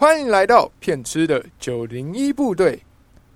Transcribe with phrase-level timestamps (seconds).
[0.00, 2.84] 欢迎来到骗吃的九零一部队，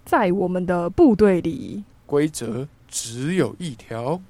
[0.05, 4.21] 在我们的部队里，规则只有一条，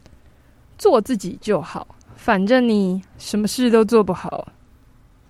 [0.78, 4.48] 做自己就好，反正你什么事都做不好。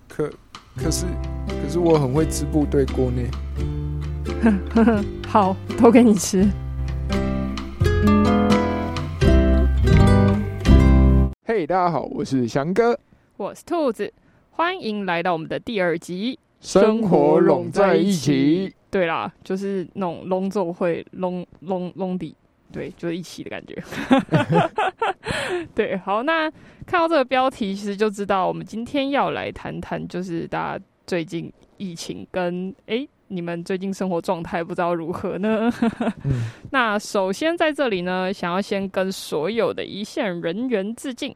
[0.07, 0.31] 可
[0.77, 1.05] 可是
[1.49, 3.21] 可是我很会吃部队锅呢。
[5.27, 6.49] 好，都给你吃。
[11.45, 12.97] 嘿，大家好，我是翔哥，
[13.35, 14.13] 我是兔子，
[14.51, 16.39] 欢迎来到我们的第二集。
[16.63, 18.73] 生活拢在一起。
[18.89, 22.35] 对啦，就是那种隆奏会隆隆隆底，
[22.71, 23.83] 对，就是一起的感觉。
[25.73, 26.49] 对，好，那
[26.85, 35.71] 看到这个标题，其实就知道我们今天要来谈谈，就是大家最近疫情跟哎，你们最近生活状态不知道如何呢？
[36.69, 41.35] 那首先在这里呢，想要先跟所有的一线人员致敬，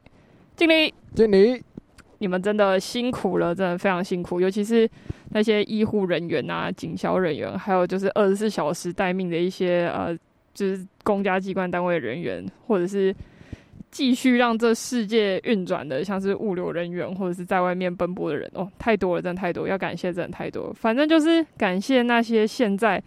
[0.55, 1.63] 敬礼，敬礼。
[2.19, 4.89] 你们真的辛苦了，真的非常辛苦，尤其是
[5.29, 10.17] 那些医护人员啊、警消人员，还有就是二十四小时待命的一些呃，
[10.53, 13.15] 就是公家机关单位人员，或者是
[13.91, 20.73] 继续让这世界运转的，像是物流人员或者是在外面奔波的人哦，太多了，真的太多，要感谢真的太多。
[20.73, 23.01] 反正就是感谢那些现在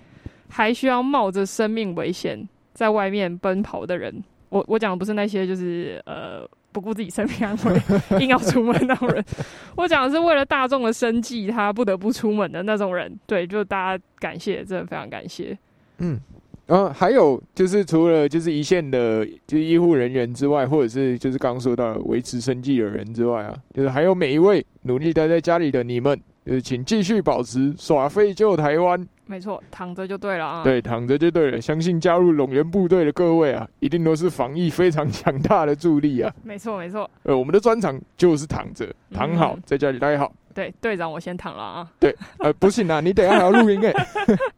[0.49, 4.23] 还需要冒着生命危险在外面奔跑的人。
[4.51, 6.49] 我我讲的不是那些就是呃。
[6.73, 9.25] 不顾自己生命安危，硬要出门那种人，
[9.77, 13.13] 我讲的是为了大众的生计，他不得不出门的那种人。
[13.27, 15.57] 对，就大家感谢，真的非常感谢。
[15.99, 16.19] 嗯，
[16.67, 29.07] 然后还有就是除了就是一线的，就是医护人员之外，或者是就是刚刚说到维持生计的人之外啊，就是还有每一位努力待在家里的你们，就是请继续保持耍废救台湾。
[29.31, 30.65] 没错，躺着就对了啊！
[30.65, 31.61] 对，躺着就对了。
[31.61, 36.35] 相信加入龙源部队的各位啊，一定都是防疫非常强大的助力啊！
[36.43, 37.09] 没错，没错。
[37.23, 40.33] 呃，我们的专长就是躺着，躺好，在家里待好。
[40.53, 41.89] 对，队长，我先躺了啊。
[42.01, 43.95] 对，呃，不行啊，你等下还要录音哎。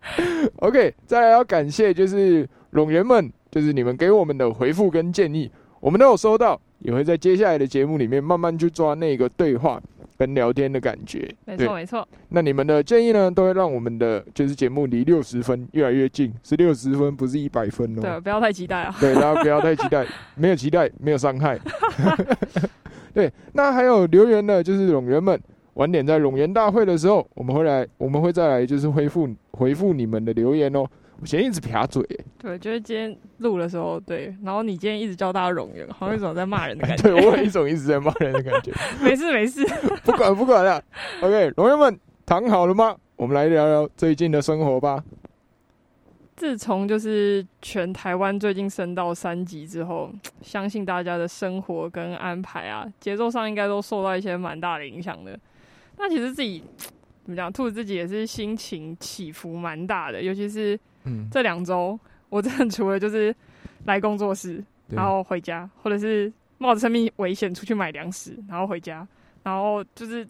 [0.60, 5.50] OK，再来要感谢就是龙源们，就是你们给我们的回复跟建议，
[5.80, 9.78] 我们都有收到，也会在接下来的节目里面慢慢去抓那个对话。
[10.16, 12.06] 跟聊天的感觉，没错没错。
[12.28, 18.02] 那你们的建议呢，都会让我们的就是节目离六十分越来越近，是六十分，不是一百分哦。
[18.02, 18.94] 对，不要太期待啊。
[19.00, 20.06] 对，大家不要太期待，
[20.36, 21.58] 没有期待，没有伤害。
[23.12, 25.40] 对，那还有留言呢，就是冗员们，
[25.74, 30.86] 晚点在龙岩大会的时候，我们会来，我们会再来，就是恢复回复你们的留言哦。
[31.22, 32.04] 我今天一直撇嘴，
[32.36, 37.02] 对，就是今天录的时候，对，然后你今天一直叫大家容忍，好像一种在骂人的感觉。
[37.04, 38.72] 对我有一种一直在骂人的感觉。
[39.00, 39.64] 没事没事，
[40.02, 40.82] 不管不管了。
[41.20, 41.96] OK，朋友们
[42.26, 42.96] 躺好了吗？
[43.14, 45.00] 我们来聊聊最近的生活吧。
[46.34, 50.10] 自从就是全台湾最近升到三级之后，
[50.40, 55.38] 相信大家的生活跟安排啊，节奏上应该都受到一些蛮大的影响的。
[55.98, 56.64] 那其实自己
[57.22, 60.76] 怎么讲，兔子自己也是心情起伏蛮大的，尤其是。
[61.04, 61.98] 嗯，这两周
[62.28, 63.34] 我真的除了就是
[63.84, 69.06] 来工作室，然后回家，或者是冒着生命危险出去买粮食，然后回家，
[69.42, 70.26] 然后就是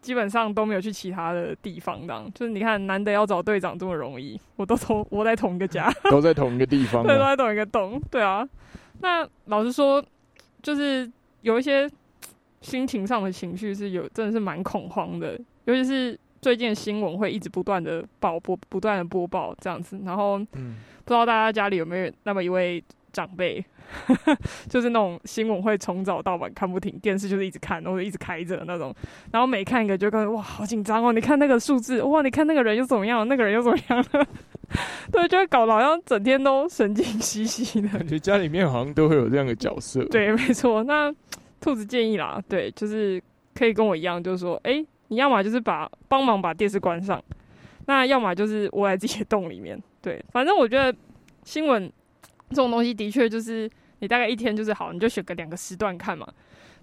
[0.00, 2.06] 基本上都没有去其他的地方。
[2.06, 8.00] 当就是你看，难得要找队长这么容易，我都同我在同一个家， 都在同一个地方，对，都在同一个洞。
[8.10, 8.46] 对啊，
[9.00, 10.04] 那老实说，
[10.62, 11.10] 就是
[11.40, 11.90] 有一些
[12.60, 16.18] 心情上的情绪是有，真的是蛮恐慌的，尤其是。
[16.44, 20.44] 最近的新闻会一直不断的报播，不断的播报这样子，然后不
[21.06, 22.84] 知道大家家里有没有那么一位
[23.14, 23.64] 长辈，
[24.68, 28.94] 就是那种新闻会从早到晚看不停，电视就是一直看，然后一直开着那种，
[29.32, 34.04] 然后每看一个就感觉哇好紧张哦，你看那个数字，哇你看那个人又怎么样，那个人又怎么样，
[35.10, 37.88] 对，就会搞得好像整天都神经兮兮的。
[37.98, 40.04] 感觉家里面好像都会有这样的角色。
[40.10, 40.84] 对，没错。
[40.84, 41.10] 那
[41.58, 43.18] 兔子建议啦，对，就是
[43.54, 44.84] 可以跟我一样，就是说，哎。
[45.08, 47.22] 你要么就是把帮忙把电视关上，
[47.86, 49.80] 那要么就是窝在自己的洞里面。
[50.00, 50.96] 对，反正我觉得
[51.44, 51.90] 新闻
[52.50, 53.70] 这种东西的确就是
[54.00, 56.26] 你大概一天就是好，你就选个两个时段看嘛。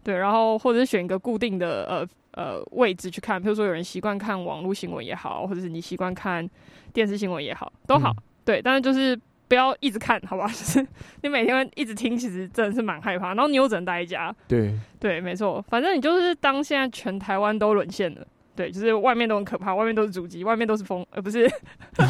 [0.04, 6.50] 对，然后或者是选一个固定的呃呃位置去看，比如说有人习惯看网络新闻也好，或者是你习惯看
[6.91, 8.16] 电视新闻也好，都好。
[8.46, 9.20] 对，但是就是。
[9.52, 10.48] 不要一直看，好吧？
[10.48, 10.88] 就是
[11.24, 13.34] 你每天一直听，其实真的是蛮害怕。
[13.34, 15.62] 然后你又只能待在家，对对，没错。
[15.68, 18.26] 反正你就是当现在全台湾都沦陷了，
[18.56, 21.52] 对，就是外面都很可怕，外面都是主机，外面都是风，呃，不是，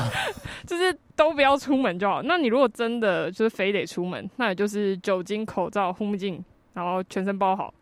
[0.68, 2.22] 就是都不要出门就好。
[2.22, 6.46] 那你如果真的就是非得出门，那也就是酒精、口罩、护目镜，
[6.76, 7.74] 然后全身包好。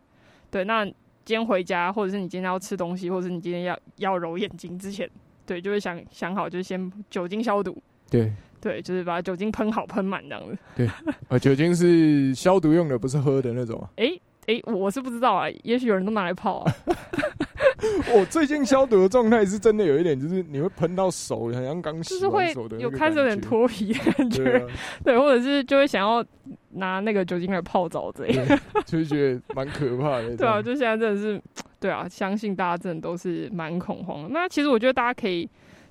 [0.50, 0.94] 对，那今
[1.26, 5.06] 天回家，或者是你今天要吃东西，或者是你今天要要揉眼睛之前，
[5.44, 7.76] 对，就会想想好，就是先酒精消毒。
[8.08, 8.32] 对。
[8.60, 10.58] 对，就是把酒精喷好喷满这样子。
[10.76, 10.88] 对，
[11.28, 13.88] 呃，酒精是消毒用的，不是喝的那种啊。
[13.96, 14.12] 哎
[14.46, 16.72] 哎，我是不知道啊，也许有人都拿来泡啊。
[18.12, 23.40] 我最近消毒的状态是真的有一点，就是你会喷到手，好像刚洗手的那个有开始有点。
[23.40, 24.66] 脱皮的感觉，对啊，
[25.04, 26.24] 对，或者是就会想要
[26.70, 28.58] 拿那个酒精来泡澡之类的。
[28.84, 30.34] 就是觉得蛮可怕的。
[30.36, 31.40] 对啊，就现在真的是，
[31.78, 34.28] 对啊，相信大家真的都是蛮恐慌的。
[34.28, 35.48] 那其实我觉得大家可以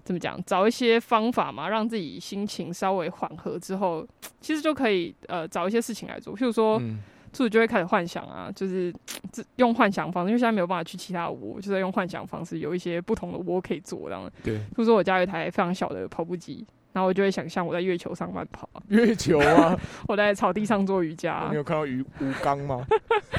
[0.10, 4.04] 怎么讲，找一些方法嘛，让自己心情稍微缓和之后，
[4.42, 6.36] 其实就可以呃找一些事情来做。
[6.36, 6.98] 譬如说，嗯，
[7.32, 8.92] 兔子就会开始幻想啊，就是
[9.32, 14.10] 自用幻想方式，因为现在没有办法去其他窝，就在用幻想方式有一些不同的窝可以做。
[14.10, 16.66] 这样，对，譬如说我家有一台非常小的跑步机。
[16.92, 19.78] 然后我就会想象我在月球上慢跑啊，月球啊，
[20.08, 22.86] 我在草地上做瑜伽啊、你有看到鱼吴刚吗？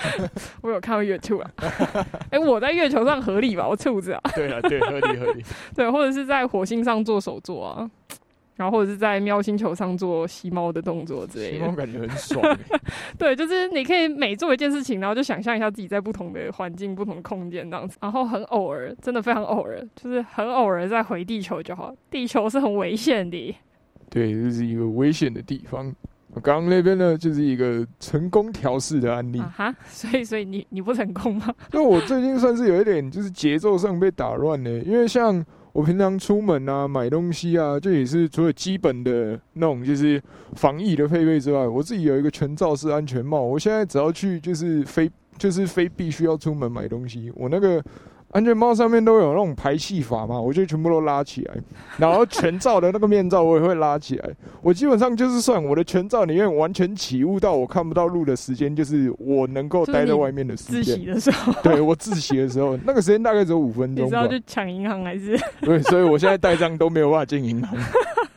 [0.62, 1.50] 我有看到 YouTube 啊，
[2.30, 3.66] 哎、我在月球上合理吧？
[3.68, 5.44] 我兔子啊，对啊，对，合理合理。
[5.74, 7.90] 对，或者是在火星上做手作啊，
[8.60, 11.56] 然后或者是在喵星球上做吸猫的动作之类的。
[11.56, 12.58] 希望感觉很爽欸。
[13.16, 21.94] 对，就是你可以每做一件事情，然后就想象一下自己在不同的环境、不同的空间这样子，然后很偶尔，真的非常偶尔，就是很偶尔再回地球就好。
[22.10, 23.56] 地球是很危险的，
[24.10, 25.90] 对，这是一个危险的地方。
[26.42, 29.40] 刚刚那边呢，就是一个成功调试的案例。
[29.40, 31.52] 啊哈，所以所以你你不成功吗？
[31.72, 40.22] 那我最近算是有一点就是节奏上被打乱呢，因为像我平常出门啊买东西啊，就也是除了基本的那种就是
[40.54, 43.40] 防疫的配备之外，我自己有一个全罩式安全帽。
[43.40, 47.82] 我现在只要去就是非就是非必须要出门买东西，我那个。
[48.32, 51.54] 安全帽上面都有那种排气阀嘛，我就全部都拉起来，
[51.98, 54.30] 然后全罩的那个面罩我也会拉起来。
[54.62, 60.94] 我基本上就是算我的全罩里面完全起雾到我看不到路的时间，就是我能够待在外面的时间自。
[60.94, 64.28] 习的时候，对我自习的时候，那个时间大概只有五分钟吧你知道。
[64.28, 65.36] 去抢银行还是？
[65.62, 67.76] 对，所以我现在带账都没有办法进银行。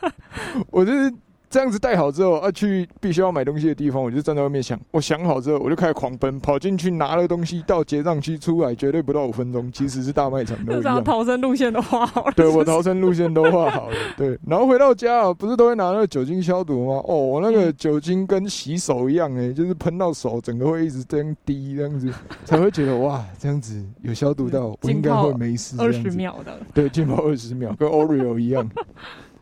[0.72, 1.13] 我就是
[1.53, 4.79] 这样子带好之后，要、去必须要买东西的地方，我就站在外面想。
[4.89, 9.69] 我想好之后，我就开始狂奔，跑进去拿了东西，到结账区出来，绝对不到五分钟。
[9.71, 11.03] 即使是大卖场都就这样一样。
[11.03, 12.33] 逃生路线都画好了。
[12.35, 17.00] 对我逃生路线都画好了，对，然后回到家啊，不是都会拿那个酒精消毒吗？
[17.05, 22.11] 哦，我那个嗯酒精跟洗手一样、欸，就是喷到手，整个会一直这样滴，这样子
[22.45, 25.75] 才会觉得哇，这样子有消毒到，我应该会 没事。
[25.77, 28.67] 二十秒的，对，浸泡二十秒，跟 Oreo 一样。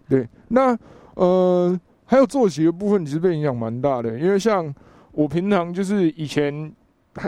[0.10, 0.78] 对，那
[1.14, 1.80] 呃，
[2.12, 4.76] 还有作息的部分其实被影响蛮大的，因为像
[5.14, 6.70] 我平常就是以前，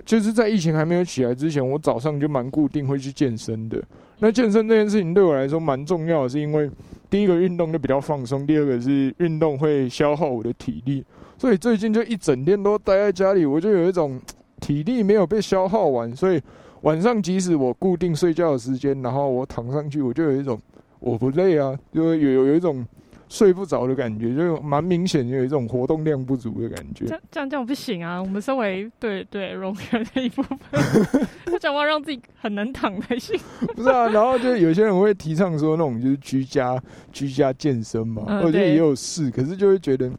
[0.04, 3.82] 就是在疫情还没有起来之前，我早上就蛮固定会去健身的。
[4.20, 6.70] 那健身这件事情对我来说蛮重要的，是因为
[7.10, 11.02] 第一个运动就比较放松，第二个是运动会消耗我的体力，
[11.38, 14.20] 所以最近就一整天都待在家里，我就有一种
[14.60, 16.42] 体力没有被消耗完，所以
[16.82, 20.60] 晚上即使我固定睡觉的时间，然后我躺上去，我就有一种
[21.00, 22.86] 我不累啊，就有有有一种
[23.30, 27.12] 睡不着的感觉，就蛮明显有一种活动量不足的感觉这。
[27.12, 28.22] 样这样这样不行啊！
[28.22, 30.58] 我们身为 对对荣源的一部分，
[31.46, 33.40] 他讲话让自己很能躺才行。
[33.76, 36.82] 不是啊，然后就有些人会提倡说那种就是居家
[37.12, 40.10] 居家健身嘛，嗯我觉得也有事，可是就会觉得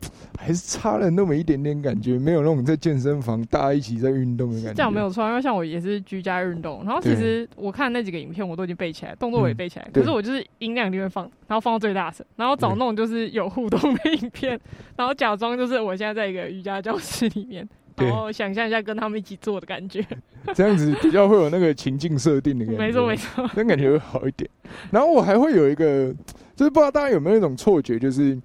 [0.44, 4.75] 还是差了那么一点点感觉，没有那种在健身房大家一起在运动的感觉。
[4.75, 14.61] 这样没有错，因为像我也是居家运动，然后其实我看那几个影片我都已经背起来，动作我也背起来，对可是我就是音量一定会放，然后放到最大声，然后找那种就是有互动的影片，
[14.96, 17.67] 然后假装就是我现在在一个瑜伽教室里面。
[17.96, 20.05] 然后想象一下跟他们一起做的感觉，
[20.52, 22.81] 这样子比较会有那个情境设定的感觉。
[22.81, 24.50] 没错没错，那感觉会好一点。
[24.91, 26.12] 然后我还会有一个，
[26.56, 28.36] 就是不知道大家有没有一种错觉，就是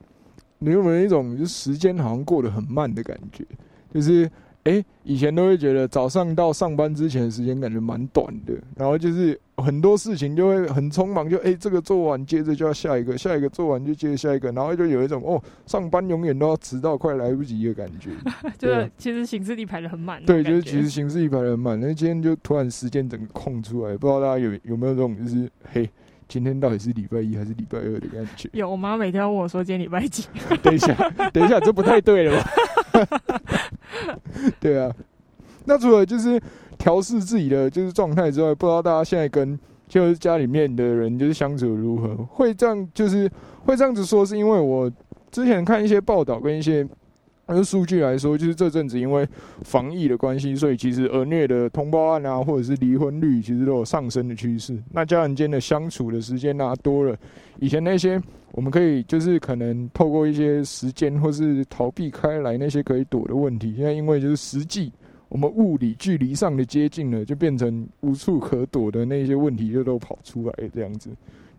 [0.60, 3.44] 你有没有一种就是时间好像过得很慢的感觉，
[3.92, 4.30] 就是。
[4.66, 18.12] 哎、以前都会觉得早上到上班之前的时间感觉蛮短的，然后就是很多事情就会很匆忙，就哎、这个做完接着就要下一个，下一个做完就接着下一个，然后就有一种哦上班永远都要迟到，快来不及的感觉。
[18.60, 25.89] 就是对啊其实行事历排的很满，对，就是其实行事历排的很满，那今天就突然时间整个空出来，不知道大家有有没有这种就是嘿，
[26.29, 28.48] 今天到底是礼拜一还是礼拜二的感觉？
[28.53, 30.27] 有我妈每天问我说今天礼拜几，
[30.62, 30.93] 等一下，
[31.33, 32.50] 等一下，这不太对了吧？
[34.62, 34.93] 对啊，
[35.65, 36.39] 那除了就是
[36.77, 42.15] 调试自己的就是状态之外，不知道大家现在跟就是家里面的人就是相处如何？
[42.25, 43.29] 会这样就是
[43.65, 44.89] 会这样子说，是因为我
[45.31, 46.88] 之前看一些报道跟一些。
[47.50, 49.27] 按数据来说，就是这阵子因为
[49.63, 54.77] 防疫的关系，所以其实儿虐的通报案啊，或者是离婚率，其实都有上升的趋势。
[54.91, 57.18] 那家人间的相处的时间啊多了，
[57.60, 64.91] 以前那些我们可以就是可能透过一些时间或是逃避开来那些可以躲的问题，现在因为就是实际
[65.27, 71.10] 我们物理距离上的接近了，就变成无处可躲的那些问题就都跑出来这样子。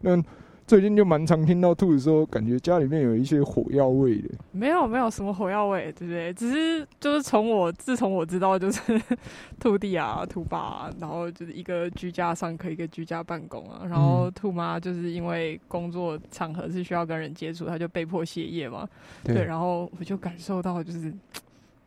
[0.01, 0.23] 那
[0.71, 4.29] 最近就蛮常听到兔子说，感觉家里面有一些火药味的。
[4.53, 6.33] 没有没有什么火药味，对不对？
[6.33, 8.81] 只是就是从我自从我知道就是
[9.59, 18.89] 兔弟啊、兔爸、啊，然后就是一个居家上课，一个居家办公啊，然后兔妈就是因为工作场合是需要跟人接触，她就被迫歇业嘛。
[19.25, 21.13] 对，然后我就感受到就是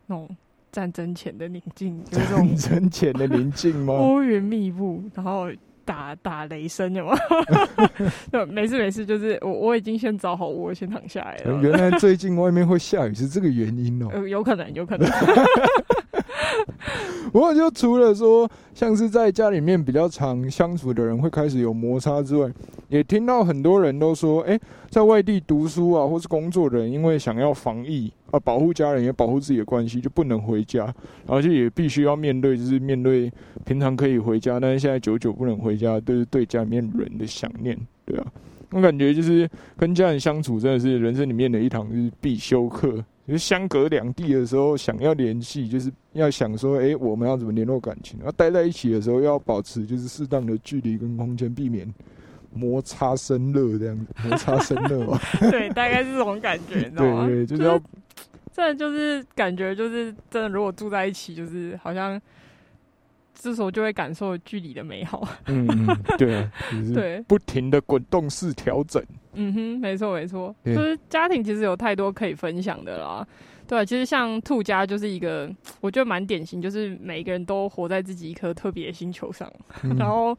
[0.07, 0.27] 那种
[0.73, 3.93] 战争前的宁静，就是战争前的宁静吗？
[3.93, 5.49] 乌云密布，然后。
[5.85, 7.15] 打打雷声有吗？
[8.31, 11.59] 对，没事没事，就是我我已经先找好窝，先躺下来了。
[11.61, 14.07] 原来最近外面会下雨是这个原因哦。
[14.13, 15.09] 呃，有可能，有可能。
[17.31, 22.51] 不过就除了说像是在家里面比较常相处的人会开始有摩擦之外，
[22.89, 30.85] 也听到很多人都说，哎，在外地读书啊或是工作的人，因为想要防疫啊，保护家人也保护自己的关系，就不能回家，
[31.25, 33.31] 然后就也必须要面对，就是面对
[33.65, 38.25] 平常可以回家，但是现在久久不能回家，就是对家里面人的想念，对啊。
[38.71, 43.03] 我感觉就是跟家人相处真的是人生里面的一堂就是必修课。
[43.27, 48.19] 就是相隔两地的时候，想要联系，就是要想说，哎，我们要怎么联络感情？
[48.19, 51.87] 然后待在一起的时候，要保持就是适当的距离跟空间，避免
[52.53, 55.19] 摩擦生热这样子， 摩擦生热嘛。
[55.51, 57.25] 对，大概是这种感觉，你知道吗？
[57.27, 57.79] 对对，就是要，
[58.51, 62.21] 真的就是感觉就是真的，如果住在一起，就是好像。
[63.33, 65.27] 这时候就会感受距离的美好。
[65.47, 65.67] 嗯，
[66.17, 66.49] 对，
[66.93, 69.03] 对，不停的滚动式调整。
[69.33, 73.27] 嗯哼，没错没错，就是家庭其实有太多可以分享的啦。
[73.65, 75.49] 对，其实像兔家就是一个，
[75.81, 79.51] 我觉得蛮典型，就是每一个人都活在自己一颗特别的星球上，
[79.97, 80.37] 然后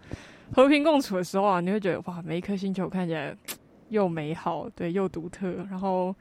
[0.53, 3.35] 和平共处的时候啊，你会觉得哇，每一颗星球看起来
[3.89, 6.15] 又美好，对，又独特，然后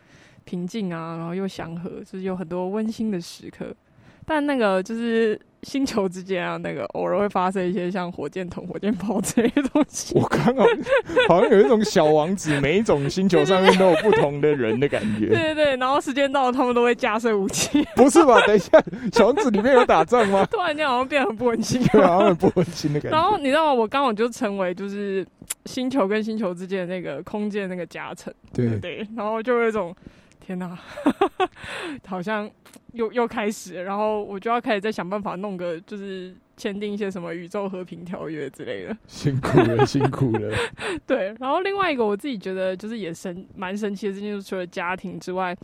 [0.46, 3.76] 平静啊，然后又祥和，就是有很多温馨的时刻。
[4.26, 10.14] 但那个就是星球之间啊，那个偶尔会发生一些像火箭筒、火箭炮这些东西。
[10.16, 10.66] 我刚好
[11.28, 15.28] 好像有一种小王子，每一种星球上面都有不同的人的感觉。
[15.34, 17.86] 对对对，然后时间到了，他们都会架设武器。
[17.96, 18.40] 不是吧？
[18.46, 18.82] 等一下，
[19.14, 20.46] 小王子里面有打仗吗？
[20.52, 23.18] 突然间好像变得很不温馨， 对，好像很不温馨的感觉。
[23.18, 23.74] 然后你知道吗？
[23.74, 25.26] 我刚好就成为就是
[25.66, 28.34] 星球跟星球之间的那个空间那个夹层。
[28.54, 29.96] 对对，然后就有一种。
[30.46, 30.78] 天哪，
[32.06, 32.50] 好像
[32.92, 38.98] 又又开始，然后我就要开始再想办法弄个，就是签订一些什么宇宙和平条约之类的。
[39.08, 40.54] 辛苦了，辛苦了。
[41.08, 45.56] 对，然后另外一个我自己觉得就是也神蛮神奇的事情，就是除了家庭之外，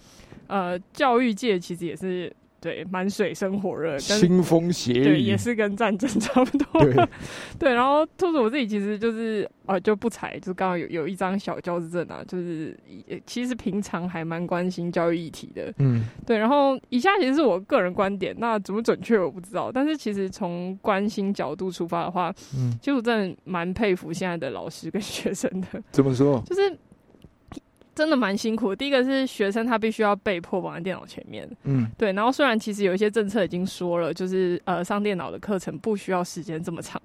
[0.48, 2.33] 呃，教育界其实也是。
[2.61, 6.81] 对，蛮水深火热，腥风血雨，对，也是跟战争差不多。
[6.81, 7.07] 对，
[7.59, 12.77] 对，然后兔子我自己其实就是啊，就不才，就刚好有有一张小教师证啊，就是
[13.25, 15.73] 其实平常还蛮关心教育议题的。
[15.79, 25.67] 嗯，对，然后以下其实是我个人观点，那怎么准确我不知道，但是其实从关心角度出发的话，嗯，其实我真的蛮佩服现在的老师跟学生的。
[25.91, 26.41] 怎么说？
[26.45, 26.77] 就是。
[28.00, 28.74] 真的蛮辛苦。
[28.74, 31.46] 第一个是学生，他必须要被迫绑在电脑前面。
[31.65, 32.13] 嗯，对。
[32.13, 37.01] 然后虽然其实有一些政策已经说了，就是呃上电脑的课程不需要时间这么长，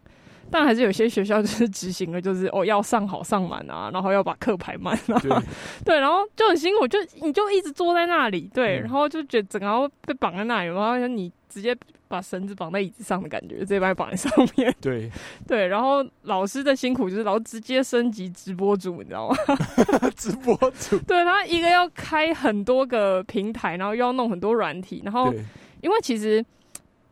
[0.53, 5.43] 但还是有些学校就是执行了，就是哦要上好上满啊，然后要把课排满啊。
[5.85, 11.77] 对， 然后就很辛苦，就你就一直坐在那里，对，然后就觉得整个被绑在那里，然后你直接。
[12.09, 14.75] 把绳子绑在椅子上的感觉，直接把绑在上面。
[14.81, 15.11] 对
[15.47, 19.37] 对，然后老师的辛苦就是然后直接升级直播主，你知道吗？
[20.17, 25.33] 直播主， 对他一个要开很多个平台，然后又要弄很多软体，然后
[25.81, 26.45] 因为其实。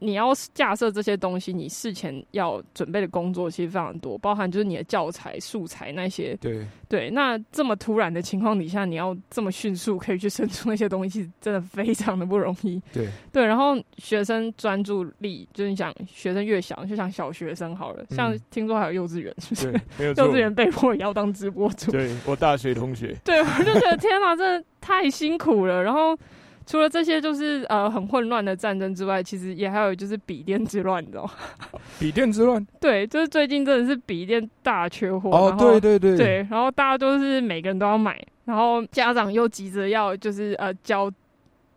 [0.03, 6.37] 你要架设这些东西，你事前要准备的工作其实非常多，包含就是你的教材、素材那些。
[6.41, 12.83] 对对，那这么突然的情况底下，你要这么迅速可以去生出那些东西，真的非常的不容易。
[12.93, 19.81] 对对，然后学生专注力，就是你想学生越小，就像小学生好了，像听说还有幼稚园，是不是？
[19.99, 21.93] 没有 幼稚园被迫也要当直播主。
[21.93, 23.17] 对我大学同学。
[23.25, 25.83] 对，我就觉得天哪，真的太辛苦了。
[25.83, 26.19] 然后。
[26.67, 31.31] 除了这些就是呃很混乱的战争之外，其实也还有就是笔电之乱，你知道吗？
[31.99, 35.31] 笔电之乱，对，就是最近真的是笔电大缺货。
[35.31, 41.11] 哦，对对对，对，然后大家都是每个人都要买，然后家长又急着要就是呃教，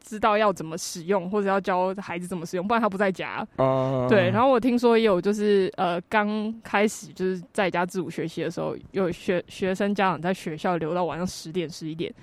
[0.05, 3.45] 知道要怎么使用，或者要教孩子怎么使用，不然他不在家。
[3.57, 4.05] 哦。
[4.07, 12.13] 对，然后我听说也有就是呃刚开始就是在家自主学习的时候，有学学生家长在学校留到晚上十点十一点。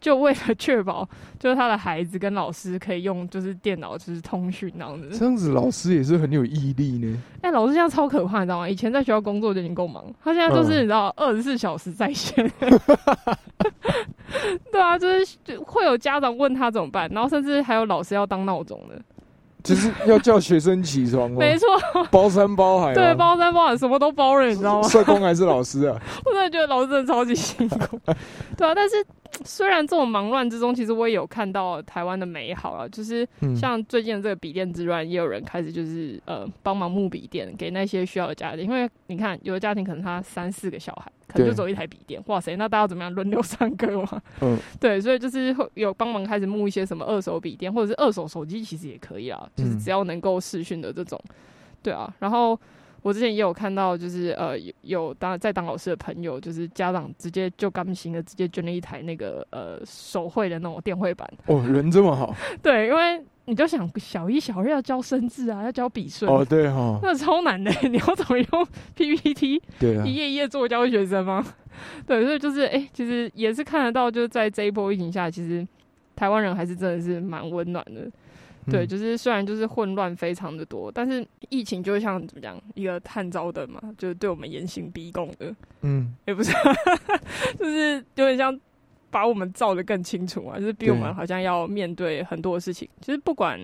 [0.00, 1.08] 就为了确保，
[1.40, 5.08] 就是他的孩子跟老师可以用，就是电脑就是通讯那样子。
[5.18, 7.20] 这样子，老师也是很有毅力呢。
[7.42, 8.68] 哎，老师现在超可怕，你知道吗？
[8.68, 12.48] 以前在学校工作就已经够忙，他现在就是你知道，二十四小时在线。
[14.72, 18.94] 对啊，就是会有家长问他怎么办，然后甚至还有老师要当闹钟的。
[19.64, 21.36] 就是要叫学生起床吗？
[21.40, 21.66] 没错，
[22.12, 24.88] 包山包海吗，对，包山包海，什么都包了，你知道吗？
[24.88, 25.96] 社工还是老师啊？
[26.24, 27.98] 我真的觉得老师真的超级辛苦，
[28.56, 28.72] 对啊。
[28.74, 29.04] 但是
[29.44, 33.54] 虽然这种忙乱之中，其实我也有看到台湾的美好啊，就是嗯。
[33.54, 41.56] 像最近的这个笔电之乱，也有人开始就是呃帮忙募笔电给那些需要的家庭，因为你看有的家庭可能他三四个小孩，可能就对。
[41.56, 44.22] 只有一台笔电，哇塞，那大家怎么样轮流上课嘛？
[44.40, 49.78] 嗯， 对，所以就是会有帮忙开始募一些什么二手笔电，或者是二手手机，其实也可以啊，就是嗯。
[49.78, 51.20] 只要能够视讯的这种，
[51.82, 52.12] 对啊。
[52.18, 52.58] 然后
[53.02, 66.30] 我之前也有看到，就是呃有有当在当老师的朋友，就是家长直接就甘心的直接捐了一台那个呃手绘的那种电绘板，哦，人这么好 对，因为你就想小一、小二要教生字啊，要教笔顺。
[66.30, 71.44] 哦，对哈，那超难的， 你要怎么用 PPT 对啊一，页一页做教学生吗？
[72.06, 75.66] 对，所以就是哎、其实也是看得到，就是在这一波疫情下，其实
[76.16, 78.10] 台湾人还是真的是蛮温暖的。
[78.70, 78.88] 对，嗯。
[78.88, 86.52] 就是虽然就是混乱非常的多，但是疫情就像怎么讲，一个探照灯嘛，就是对我们严刑逼供的，嗯，也不是，
[87.58, 88.58] 就是有点像
[89.10, 92.88] 把我们照得更清楚啊，就是逼我们好像要面对很多的事情。
[93.00, 93.58] 其实不管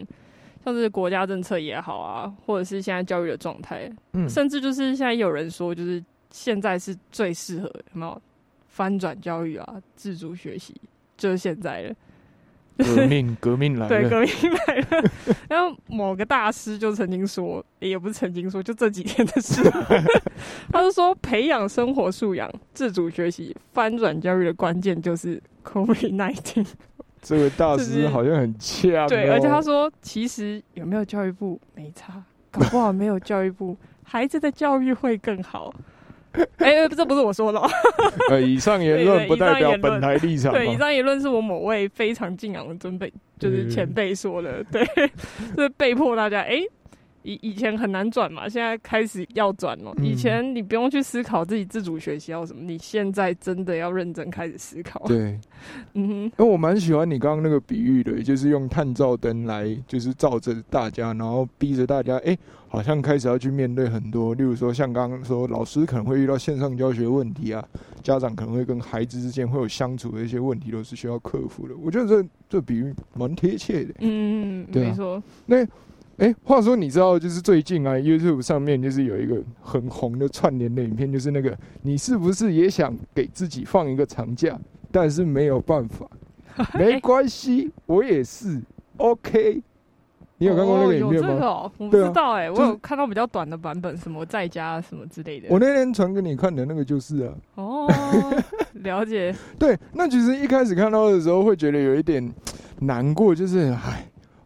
[0.64, 4.28] 像是国家政策也好啊，或者是现在教育的状态，嗯。
[4.28, 8.20] 甚至就是现在有人说，就是现在是最适合有没有
[8.68, 10.75] 翻转教育啊，自主学习，
[11.16, 11.94] 就是现在了。
[12.78, 15.11] 革命革命来了对，革命来了。
[15.49, 19.62] 然后某个大师就曾经说，也不是曾经说，就这几天的事，
[20.73, 26.66] 他就说，培养生活素养、自主学习、翻转教育的关键就是 COVID nineteen。
[27.23, 35.73] 这位大师好像很呛哦，对，而且他说，其实有没有教育部没差，搞不好没有教育部，孩子的教育会更好。
[36.58, 37.68] 哎、这不是我说的、哦，
[38.30, 44.84] 呃，以上言论不代表本台立场对，以，上言论是我某位非常敬仰的尊辈，就是前辈说的，对，
[45.56, 46.60] 就是被迫大家，哎、
[47.25, 49.93] 以以前很难转嘛，现在开始要转了。
[49.97, 55.02] 嗯以前你不用去思考自己自主学习要什么，你现在真的要认真开始思考。
[55.07, 55.38] 对。
[55.95, 62.37] 嗯哼，因为我蛮喜欢你刚刚那个比喻的，就是用探照灯来，就是照着大家，然后逼着大家，哎、
[62.69, 67.66] 好像开始要去面对很多，例如说像刚刚说，老师可能会遇到线上教学问题啊，
[68.02, 71.75] 家长可能会跟孩子之间会有相处的一些问题，都是需要克服的。
[71.76, 73.95] 我觉得这这比喻蛮贴切的。
[74.00, 75.23] 嗯，对啊没错，
[76.18, 84.58] 哎、话说你知道，就是最近啊，YouTube 上面就是有一个很红的串联的影片，就是那个你是不是也想给自己放一个长假，
[84.92, 86.08] 但是没有办法，
[86.78, 88.60] 没关系，我也是
[88.98, 89.62] ，OK。
[90.36, 91.28] 你有看过那个影片吗？
[91.42, 95.46] 哦，我不知道哎、就是我有看到比较短的版本，什么在家什么之类的。
[95.48, 97.88] 我那天传给你看的那个就是啊，哦，
[98.82, 102.32] 了解，对，那其实一开始看到的时候会觉得有一点
[102.80, 104.04] 难过，就是唉，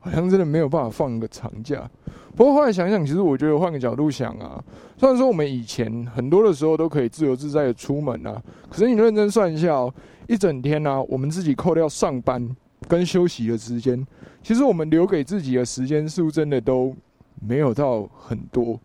[0.08, 1.88] 好像真的没有办法放一个长假。
[2.36, 4.62] 不过后来想想，其实我觉得换个角度想啊，
[4.96, 8.40] 虽然说我们以前很多的时候都可以自由自在的出门啊，
[8.70, 9.92] 可是你认真算一下哦，
[10.28, 12.48] 一整天呢、我们自己扣掉上班
[12.86, 14.06] 跟休息的时间，
[14.42, 16.94] 其实我们留给自己的时间是不是真的都
[17.40, 18.78] 没有到很多？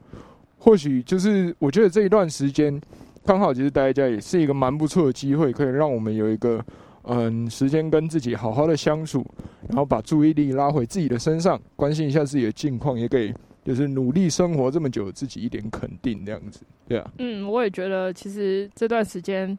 [0.57, 2.81] 或许就是我觉得这一段时间
[3.25, 6.63] 刚好其实待在家也是一个蛮不错的机会，可以让我们有一个
[7.03, 9.25] 嗯时间跟自己好好的相处，
[9.67, 19.57] 然后把注意力拉回自己的身上，关心一下自己的近况，也给就是努力生活这么久的自己一点肯定，这样子，对啊，嗯，我也觉得其实这段时间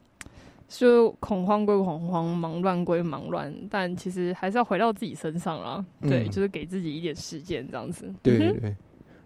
[0.69, 5.85] 就恐慌归恐慌，忙乱归忙乱，但其实还是要回到自己身上啦。
[6.03, 8.13] 对，嗯就是给自己一点时间这样子。
[8.23, 8.75] 对对对。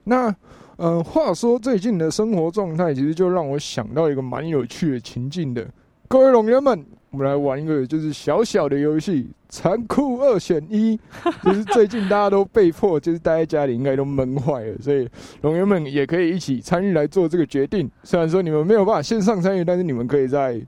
[0.05, 0.35] 那
[0.77, 5.69] 呃，话说最近的生活状态，其实就让我想到一个蛮有趣的情境的。
[6.09, 10.99] 各位龙人们，我们来玩一个就是小小的游戏，残酷二选一。
[11.43, 15.09] 就是最近大家都被迫就是待在家里，应该都闷坏了，所以
[15.43, 17.91] 龙友们也可以一起参与来做这个决定。
[18.03, 20.61] 虽然说你们没有办法线上参与，但是你们可以在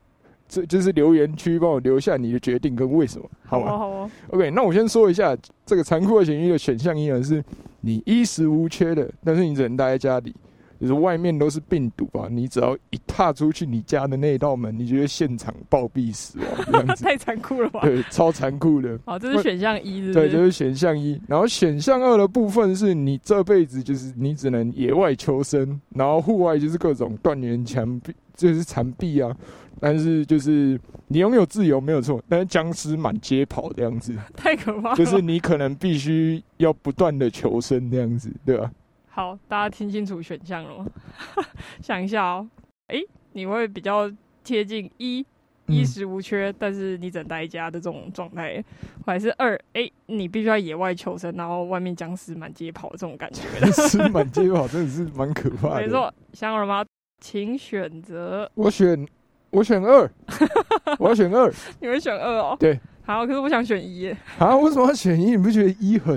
[0.49, 3.67] 这就是留言区帮我留下你的决定跟为什么，好吗？
[3.69, 7.45] 好哦，好哦，OK，那我先说一下这个残酷二选一的选项一呢，是
[7.83, 10.35] 你衣食无缺的，但是你只能待在家里，
[10.81, 17.81] 就是外面都是病毒啊，你只要一踏出去你家的那一道门，你就会现场暴毙死亡 这样子，太残酷了吧？
[17.83, 18.99] 对，超残酷的。
[19.05, 20.39] 好，这是选项一，对，这？
[20.39, 29.37] 就是选项一，然后选项二的部分是你这辈子就是你只能野外求生，然后户外就是各种断垣墙壁，就是残壁啊，
[29.79, 34.15] 但是就是你拥有自由没有错，但是僵尸满街跑这样子。
[34.35, 34.97] 太可怕了。
[34.97, 38.71] 就是你可能必须要不断的求生这样子，对吧？
[39.13, 40.87] 好，大家听清楚选项了吗？
[41.83, 42.49] 想一下哦，
[42.87, 44.11] 诶，你会比较
[44.45, 45.25] 贴近一
[45.67, 48.63] 衣食无缺，但是你只能待家的这种状态，
[49.05, 55.81] 或者是二，哎、你必须要野外求生，然后外面僵尸满街跑这种感觉 僵尸满街跑，真的是蛮可怕的。
[55.83, 56.85] 没，错，想好了吗？
[57.21, 59.07] 请选择，我选
[59.51, 60.11] 我选二，
[60.99, 62.57] 我要选二你会选二哦。
[62.59, 64.57] 对，好，可是我想选一耶，啊！
[64.57, 65.31] 为什么要选一？
[65.31, 66.17] 你不觉得一很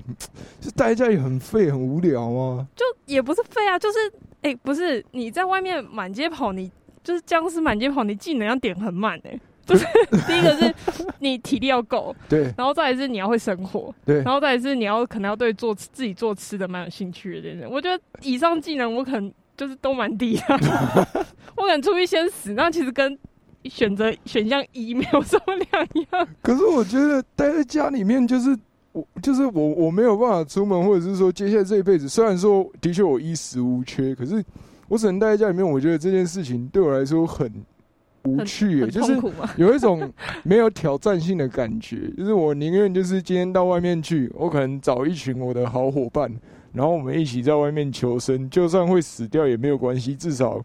[0.60, 2.68] 就待在家里很废很无聊吗？
[2.76, 3.98] 就也不是废啊，就是
[4.42, 6.70] 哎、不是你在外面满街跑，你
[7.04, 9.86] 就是僵尸满街跑，你技能要点很满哎、 就是
[10.28, 10.74] 第一个是
[11.20, 17.72] 你体力要够，对然后再来是你要会生活，对然后再来是你要可能要对做自己做吃的蛮有兴趣的这种。
[17.72, 20.44] 我觉得以上技能我可能就是都蛮低的，
[21.56, 23.18] 我可能出去先死，那其实跟
[23.66, 26.28] 选择选项一 没有什么两样。
[26.42, 28.58] 可是我觉得待在家里面就是
[28.92, 34.44] 我，就是我，我没有办法出门，或者是说接下来这一辈子，虽然说的确我衣食无缺，可是
[34.88, 35.68] 我只能待在家里面。
[35.68, 37.52] 我觉得这件事情对我来说很
[38.26, 39.20] 无趣就是
[39.58, 40.12] 有一种
[40.44, 42.10] 没有挑战性的感觉。
[42.18, 46.32] 就是我宁愿就是今天到外面去，我可能找一群我的好伙伴，
[46.72, 50.64] 然后我们一起在外面求生，就算会死掉也没有关系，至少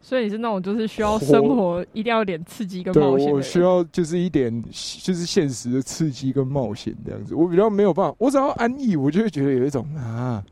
[0.00, 3.30] 所以你是那种就是需要生活一定要有点刺激跟冒险。
[3.30, 7.34] 我需要就是一点就是现实的刺激跟冒险这样子。
[7.34, 10.42] 我比较没有办法，我只要安逸，我就会觉得有一种啊，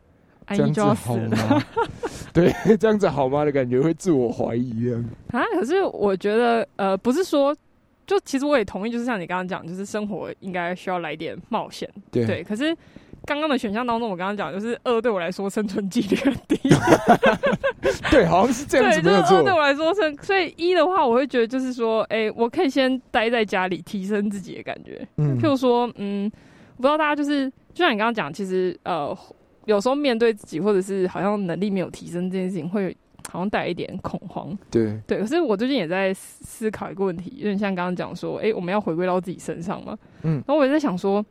[0.48, 1.62] 这样子安逸就要好死了吗？
[2.32, 5.04] 对，这样子好吗的感觉，会自我怀疑这样。
[5.28, 5.42] 啊！
[5.54, 7.56] 可是我觉得呃，不是说。
[8.06, 12.44] 就其实我也同意，就是像你刚刚讲，就是生活应该需要来点冒险，对对。
[12.44, 12.72] 可是
[13.26, 16.56] 刚刚的选项当中，我刚刚讲就是二对我来说生存几率很低，
[18.10, 19.52] 对，好像是这样对，子，没有错就是二对。
[19.52, 25.06] 我来说生，所以一的话，我会觉得就是说，哎、我可以先待在家里提升自己的感觉。
[25.16, 26.30] 嗯譬如说，嗯，
[26.76, 29.16] 我不知道大家就是，就像你刚刚讲，其实呃，
[29.64, 32.96] 有时候面对自己或者是好像能力没有提升这件事情，会
[33.28, 34.56] 好像带一点恐慌。
[34.70, 39.98] 对，对，可是我最近也在思思考一个问题，有点像刚刚讲说，哎、我们要回归到自己身上嘛。
[40.22, 41.24] 嗯然后我也在想说，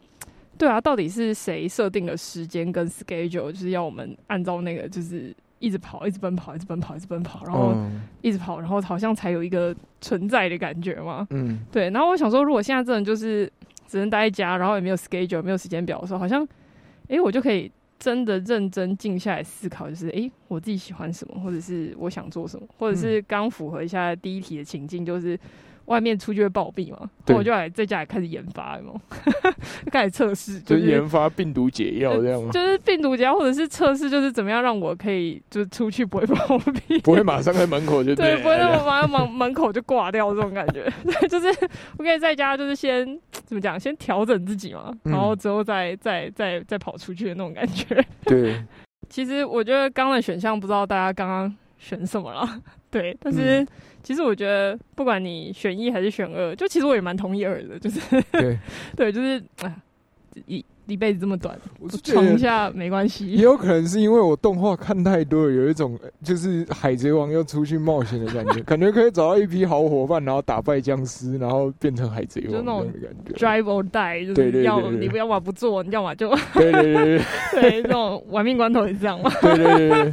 [0.57, 8.01] 对啊，到底是谁设定了时间跟 schedule，就是要我们按照那个就是一直跑，一直奔跑，一直奔跑，一直奔跑，然后嗯。
[8.21, 11.27] 一直跑，然后好像才有一个存在的感觉嘛。
[11.29, 13.51] 嗯，对，然后我想说，如果现在真的就是
[13.87, 16.47] 只能待在家，然后也没有 schedule，没有时间表的时候，好像，
[17.09, 25.39] 诶，我就可以真的认真静下来思考，就是诶，我自己喜欢什么，或者是我想做什么，或者是刚符合一下第一题的情境，就是
[25.85, 29.01] 外面出去会暴毙嘛，我就来在家里开始研发，有没有？
[29.85, 32.49] 就 开始测试，就就是是研发病毒解药这样吗？
[32.51, 40.91] 就是病毒解药，或者是测试，就是怎么样让我可以就是出去不会暴毙，不会马上在门口就对，不会那么马上门门口就挂掉这种感觉。
[41.05, 41.47] 对，就是
[41.97, 43.05] 我可以在家，就是先
[43.45, 48.03] 怎么讲，先调整自己嘛，嗯然后之后再再再再跑出去的那种感觉。
[48.25, 48.59] 对，
[49.07, 53.67] 其实我觉得刚刚的选项不知道大家刚刚选什么了，对，但是嗯。
[54.05, 57.99] 其实我觉得不管你选一还是选二，就其实我也蛮同意二的，就是
[58.33, 58.55] 对，
[58.95, 59.75] 对，就是哎，
[60.45, 61.57] 一一辈子这么短，
[62.03, 63.43] 闯一下没关系也。
[63.43, 73.33] 有可能是因为我动画看太多了，有一种呃就是海贼王要出去冒险的感觉， 感觉可以找到一批好伙伴，然后打败僵尸，然后变成海贼王这就那种感觉。
[73.33, 77.21] Drive or die，就是要对你不要嘛不做，你要么就对对对对
[77.61, 79.31] 对这种玩命关头也是这样嘛。
[79.41, 80.11] 对对对对，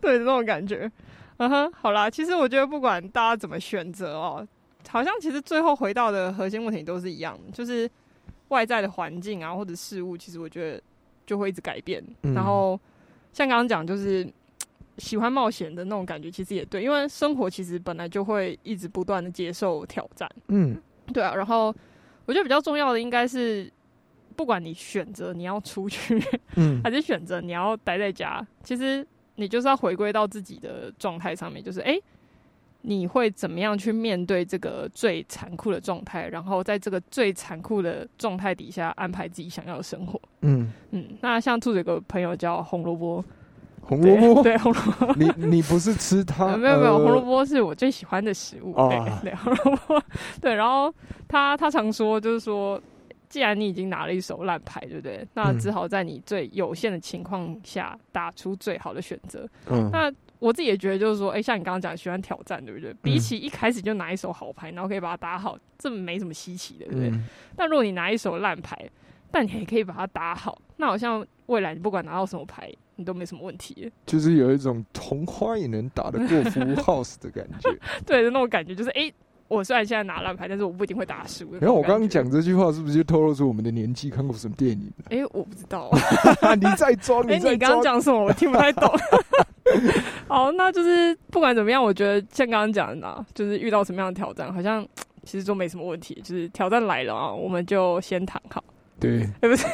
[0.00, 0.90] 对 这种感觉。
[1.38, 4.46] 嗯哼，好啦，其实我觉得不管大家怎么选择哦，
[4.88, 7.88] 好像其实最后回到的核心问题都是一样的，就是
[8.50, 10.80] 外在的环境啊或者事物，其实我觉得
[11.26, 12.04] 就会一直改变。
[12.22, 12.78] 嗯然后
[13.32, 14.28] 像刚刚讲，就是
[14.98, 20.28] 喜欢冒险的那种感觉，其实也对，因为生活其实本来就会一直不断的接受挑战。
[20.48, 20.76] 嗯
[21.12, 21.74] 对啊，然后
[22.26, 23.68] 我觉得比较重要的应该是，
[24.36, 26.22] 不管你选择你要出去，
[26.56, 32.00] 嗯 还是选择你要待在家，其实你就是要回归到自己的状态上面，就是诶，
[32.82, 40.20] 你会怎么样去面对这个最残酷的状态，然后在这个最残酷的状态底下安排自己想要的生活。
[40.40, 43.22] 嗯，嗯，那像兔子有个朋友叫红萝卜，
[43.82, 45.14] 红萝卜，对对红萝卜。
[45.18, 46.46] 你你不是吃它？
[46.46, 48.72] 呃没有没有，呃红萝卜是我最喜欢的食物。
[48.74, 48.88] 哦
[49.22, 50.02] 对 对，红萝卜
[50.40, 50.54] 对。
[50.54, 50.92] 然后
[51.28, 52.80] 他他常说，就是说，
[53.28, 55.26] 既然你已经拿了一手烂牌，对不对？
[55.34, 59.46] 那嗯只好在你最有限的情况下打出最好的选择。
[59.68, 62.94] 嗯那我自己也觉得，就是说，哎、像你刚刚讲喜欢挑战，对不嗯对？
[63.02, 67.10] 比起一开始就拿一手好牌，然后可以把它打好，这没什么稀奇的，对不对？
[67.10, 67.24] 嗯
[67.54, 68.76] 但如果你拿一手烂牌，
[69.30, 73.92] 但你也可以把它打好，那好像未来你不管拿到什么牌，你都没什么问题。
[74.06, 77.70] 就是有一种同花也能打得过服务 house 的感觉。
[78.06, 79.14] 对的那种感觉，就是哎、诶
[79.46, 81.52] 我虽然现在拿烂牌，但是我不一定会打输。
[81.60, 84.08] 然后我刚刚，讲这句话，是不是就透露出我们的年纪？
[84.08, 84.92] 看过什么电影？
[85.10, 85.90] 哎、我不知道。
[86.54, 87.82] 你在装， 哎、在你刚刚。
[87.82, 88.24] 讲什么？
[88.24, 88.88] 我听不太懂。
[90.28, 94.86] 好，那就是不管怎么样，我觉得像刚刚讲的啊，就是遇到什么样的挑战，好像
[95.24, 98.62] 其实都没什么问题，就是挑战来了啊，我们就先躺好，
[98.98, 99.66] 对，对不是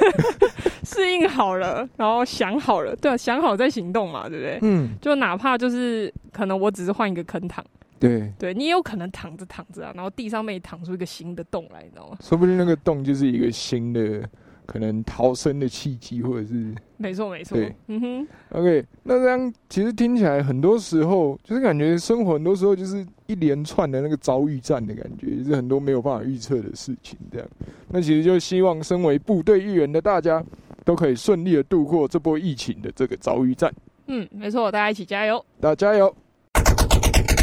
[0.85, 4.59] 适应好了，然后想好了，对啊，想好再行动嘛，对不对？
[4.62, 7.64] 嗯，就哪怕就是可能我只是换一个坑躺，
[7.98, 12.16] 对，对你也有可能躺着躺着啊，然后地上被躺出一个新的洞来，你知道吗？
[12.20, 14.22] 说不定那个洞就是一个新的
[14.66, 18.85] 可能逃生的契机，或者是没错没错对，嗯哼，OK。
[19.05, 27.16] 那这样其实听起来，很多时候就是感觉生活很多时候就是一连串的那个遭遇战的感觉，就是很多没有办法预测的事情。
[27.31, 27.48] 这样，
[27.88, 30.42] 那其实就希望身为部队一员的大家，
[30.85, 33.72] 都可以顺利的度过这波疫情的这个遭遇战。
[34.09, 35.44] 嗯，没错，大家一起加油！
[35.61, 36.14] 大家加油！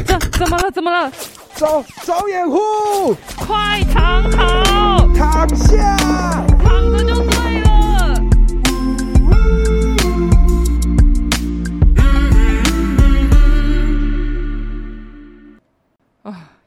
[0.05, 0.71] 这怎么了？
[0.71, 1.11] 怎么了？
[1.55, 2.57] 找找掩护，
[3.37, 6.52] 快躺好，躺下。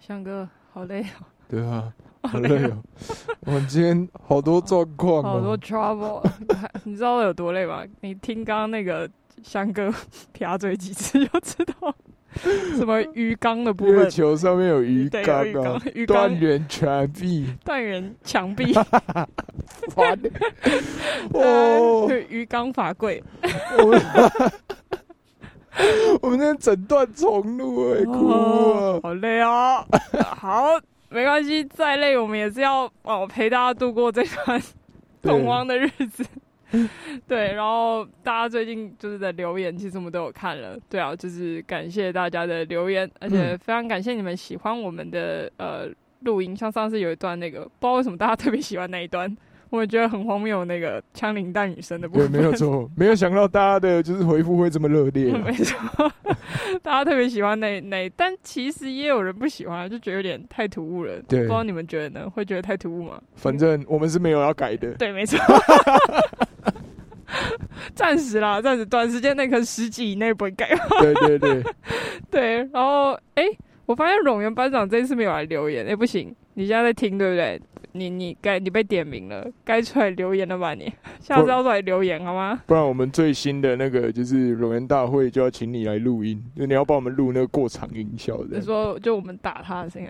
[0.07, 1.93] 翔哥，好累哦，对啊，
[2.23, 2.79] 好累哦。
[3.45, 5.59] 我们今天好多状况好多哦。
[5.59, 6.25] trouble，
[6.85, 7.83] 你知道我有多累吗？
[8.03, 9.11] 你听刚刚那个
[9.43, 9.93] 翔哥
[10.33, 11.93] 撇嘴几次就知道
[12.77, 15.45] 什么鱼缸的部月，球上面有鱼，缸啊
[15.93, 18.73] 鱼缸，，断垣墙壁，断垣墙壁，
[19.91, 20.17] 烦。
[21.33, 23.21] 哦，鱼缸法柜，
[26.23, 28.39] 我们今天整段重录哎，哭啊！
[28.39, 29.85] 哦好累哦。
[30.37, 30.65] 好，
[31.11, 34.63] 没关系，再累我们也是要哦陪大家度过这段
[35.23, 36.25] 恐慌的日子。
[37.29, 40.77] 对，然后大家最近就是的留言，其实我们都有看了。
[40.91, 45.89] 对啊，就是感谢大家的留言，而且嗯非常感谢你们喜欢我们的呃
[46.21, 46.57] 录音。
[46.57, 49.35] 像上次有一段那个，不知道为什么大家特别喜欢那一段，
[49.77, 52.41] 我也觉得很荒谬，那个枪林弹雨声的部对，分。
[52.41, 55.43] 没有错， 没有想到大家的就是回复会这么热烈啊。
[55.45, 56.11] 没错，
[56.83, 61.21] 大家特别喜欢那那，但其实也有人不喜欢，就觉得有点太突兀了。
[61.29, 62.31] 对不知道你们觉得呢？
[62.31, 63.21] 会觉得太突兀吗？
[63.35, 64.93] 反正我们是没有要改的。
[64.95, 65.39] 对，没错。
[67.95, 70.69] 暂时啦，暂时短时间内可能十集以内不会改。
[71.01, 71.63] 对 对对，
[72.31, 73.45] 对，然后哎、
[73.85, 77.61] 我发现冗员班长这次没有来留言，哎、不行，你现在在听对不对？
[77.99, 80.93] 你你该你被点名了，该出来留言了吧你？
[81.21, 82.61] 下次要出来留言好吗？
[82.67, 90.09] 不然我们最新的那个就是龙岩大会就要请你来录音，就你要帮我们录那个过场音效的，你说就我们打他的声音，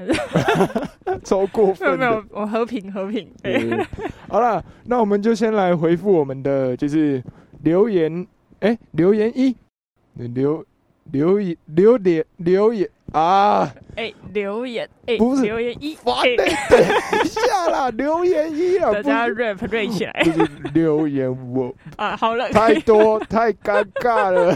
[1.25, 1.97] 超过没有。
[1.97, 3.29] 没有，我和平和平。
[3.43, 3.87] 对对对对
[4.29, 7.23] 好了，那我们就先来回复我们的就是
[7.63, 8.27] 留言，
[8.61, 9.57] 哎、留言一，
[10.15, 10.65] 留
[11.13, 20.13] 留言留言留言啊，哎、留言，哎、不是留言一，烦哎的、等一下啦， 留言一啊，大家 rap rap 起来
[20.75, 22.15] 留言我 啊！
[22.15, 24.55] 好了，太多 太尴尬了。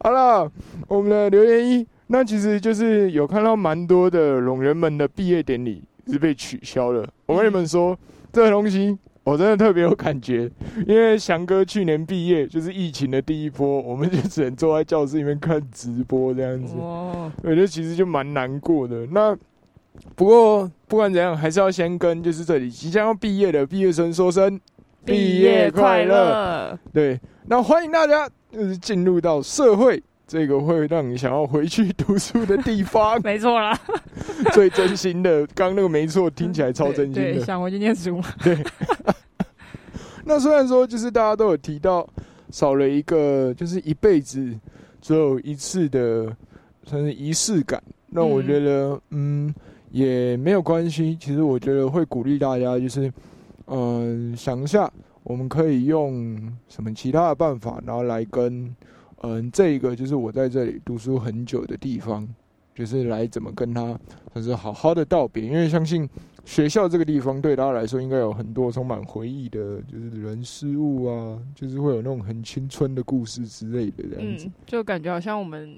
[0.00, 0.48] 好了，
[0.86, 7.04] 我们的留言一，那其实就是有看到蛮多的龙人们的毕业典礼是被取消了。
[7.26, 7.98] 我跟你们说，
[8.32, 10.50] 这个东西我真的特别有感觉，
[10.86, 16.74] 因为翔哥去年毕业就是疫情的第一波，我们就只能坐在教室里面看直播这样子。
[16.78, 19.06] 哦，我觉得其实就蛮难过的。
[19.06, 19.34] 那
[20.14, 24.60] 不过不管怎样，还是要先跟就是这里即将要毕业的毕业生说声
[25.06, 26.14] 毕业快乐。
[26.14, 26.78] 乐！
[26.92, 33.78] 对，那欢迎大家就是进入到社会这个会让你想要回去读书的地方 没错啦，
[34.52, 35.46] 最真心的。
[35.48, 37.40] 刚刚那个没错，听起来超真心的。
[37.44, 38.24] 想回去念书嘛？
[40.24, 42.08] 那虽然说就是大家都有提到
[42.50, 44.58] 少了一个就是一辈子
[45.02, 46.34] 只有一次的
[46.84, 49.54] 算是仪式感，那我嗯觉得嗯
[49.90, 51.14] 也没有关系。
[51.20, 53.12] 其实我觉得会鼓励大家就是
[53.66, 54.90] 嗯、想一下，
[55.22, 56.36] 我们可以用
[56.68, 58.74] 什么其他的办法，然后来跟
[59.24, 62.28] 嗯、这一个就是我在这里读书很久的地方，
[62.74, 63.98] 就是来怎么跟他
[64.32, 66.08] 算是好好的道别，因为相信。
[66.46, 74.44] 学校这个地方对大家来说，应该有很多充满回忆的，就是人事物啊，就是会有那种很青春的故事之类的这样子。
[74.44, 75.74] 嗯，就感觉好像我们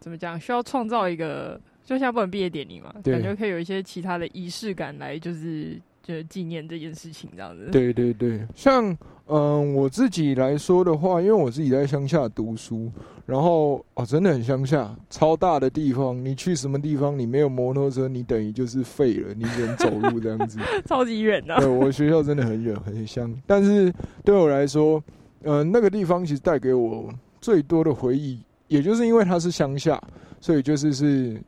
[0.00, 12.90] 怎么讲，需要创造一个，就现在不能毕业典礼嘛，感觉可以有一些其他的仪式感来，就是就是纪念这件事情这样子。，对对对，像嗯我自己来说的话，因为我自己在乡下读书，
[13.26, 20.58] 然后哦真的很乡下，超大的地方，你去什么地方你没有摩托车，你等于就是废了，你只能走路这样子。
[20.88, 23.92] 超级远的、对，我学校真的很远很乡，但是
[24.24, 25.04] 对我来说，
[25.42, 30.02] 呃，那个地方其实带给我最多的回忆，也就是因为它是乡下，
[30.40, 31.38] 所以就是是，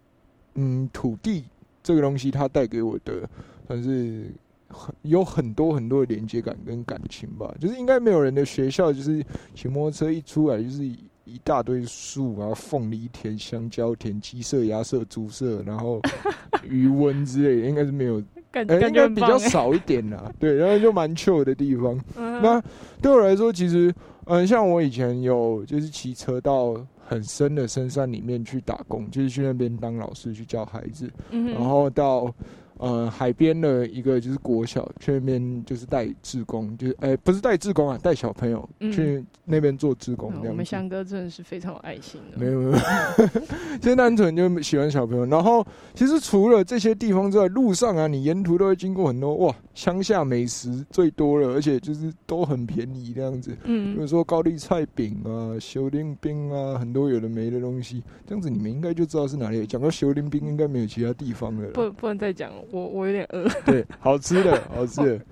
[0.56, 1.44] 嗯，土地
[1.82, 3.26] 这个东西它带给我的，
[3.66, 4.26] 算是
[4.70, 7.52] 很有很多很多的连接感跟感情吧。
[7.60, 9.22] 就是应该没有人的学校，就是
[9.54, 16.00] 骑摩托车一出来就是一一大堆树啊，凤梨田、香蕉田、鸡舍、鸭舍、猪舍，然后
[16.64, 19.38] 余温之类的，应该是没有，呃，感感应该比较。
[19.38, 20.32] 少一点啦。
[20.38, 21.98] 对，然后就蛮 chill 的地方。
[22.16, 22.62] 嗯那
[23.02, 23.92] 对我来说，其实，
[24.26, 32.32] 嗯，像我以前有就是骑车到很深的深山里面去打工，就是去那边当老师去教孩子，嗯然后到
[32.80, 40.64] 呃海边的一个就是国小去那边就是带志工，就是哎、不是带志工啊，带小朋友嗯去那边做志工嗯我们这样子。
[40.64, 42.38] 翔哥真的是非常有爱心的。
[42.38, 45.26] 没有没有，就 单纯就喜欢小朋友。
[45.26, 45.64] 然后
[45.94, 53.50] 其实除了这些地方之外，路上啊，你沿途都会经过很多哇乡下美食最多了，而且就是都很便宜这样子。
[53.64, 59.66] 嗯比嗯如，说高丽菜饼啊、修丁冰啊，很多有的没的东西，这样子你们应该就知道是哪里。
[59.66, 61.68] 讲到修丁冰，应该没有其他地方了。
[61.70, 63.48] 不不能再讲了，我我有点饿。
[63.64, 65.24] 对，好吃的， 好吃的，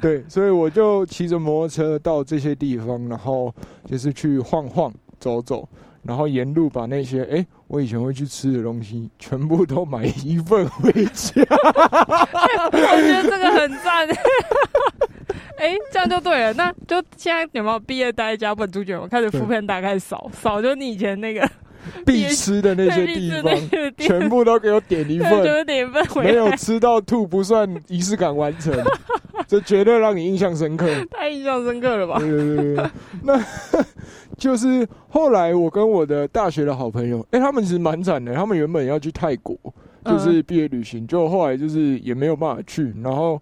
[0.00, 3.54] 对，所以我就骑着摩托车到这些地方，然后
[3.86, 5.68] 就是去晃晃走走，
[6.02, 11.42] 然后沿路把那些哎、诶我以前会去吃的东西，全部都买一份回家。
[12.72, 14.08] 我觉得这个很赞。
[15.60, 16.54] 哎、这样就对了。
[16.54, 18.98] 那就现在有没有毕业待在家本猪卷？
[18.98, 21.46] 我开始副片打开扫扫，就你以前那个
[22.06, 23.52] 必吃的那些地方，
[23.96, 25.30] 全部都给我点一，份。
[25.42, 28.72] 就，是点一份没有，吃到吐不算仪式感完成，
[29.46, 30.86] 这绝对让你印象深刻。
[31.10, 32.18] 太印象深刻了吧？
[32.18, 32.84] 对对对对，
[33.24, 33.40] 那
[34.36, 39.56] 就是后来我跟我的大学的好朋友，哎、他们其实蛮惨的，他们原本要去泰国，
[40.04, 43.40] 嗯就是毕业旅行，就后来就是也没有办法去，然后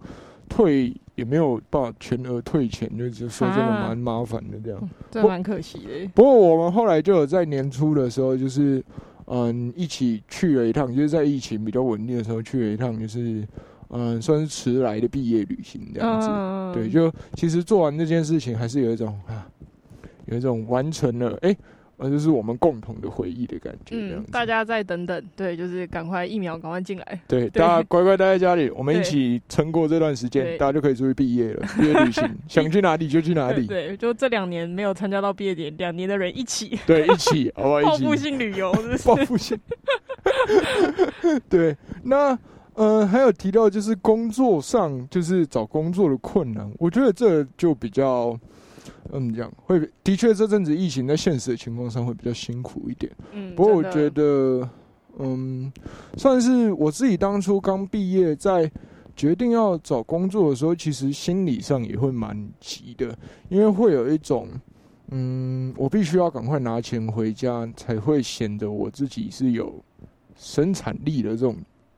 [0.48, 4.90] 退也没有办法全额退钱，就是说真的啊蛮麻烦的这样。
[5.10, 6.08] 这蛮可惜的。
[6.14, 8.80] 不过我们后来就有在年初的时候，就是
[9.26, 13.44] 嗯一起去了一趟，就是在疫情比较稳定的时候去了一趟，就是
[13.90, 16.28] 嗯算是迟来的毕业旅行这样子。
[16.30, 19.44] 嗯，对，就其实做完这件事情，还是有一种啊，
[20.26, 21.56] 有一种完成了，哎、
[21.98, 27.20] 呃，就是我们共同的回忆的感觉，嗯，大家再等等，对，就是赶快疫苗赶快进来。
[27.26, 37.82] 对，大家 乖乖待在家里，我们一起撑过这段时间，大家就可以出去毕业了，毕业旅行， 想去哪里就去哪里， 对，就这两年没有参加到毕业典，两年的人一起对，一起，好不好？
[37.82, 38.72] 报一起复性旅游，
[39.04, 39.58] 报复性。
[41.48, 42.38] 对，那
[42.74, 48.38] 呃，还有提到就是工作上，就是找工作的困难，我觉得这就比较。
[49.12, 53.10] 嗯，这样会的确这阵子疫情在现实的情况上会比较辛苦一点。
[53.32, 54.68] 嗯，不过我觉得，
[55.18, 55.72] 嗯，
[56.16, 58.70] 算是我自己当初刚毕业，在
[59.16, 63.16] 决定要找工作的时候，其实心理上也会蛮急的，
[63.48, 64.48] 因为会有一种，
[65.10, 69.82] 嗯，我必须要赶快拿钱回家，才会显得我自己是有
[70.36, 71.56] 生产力的这种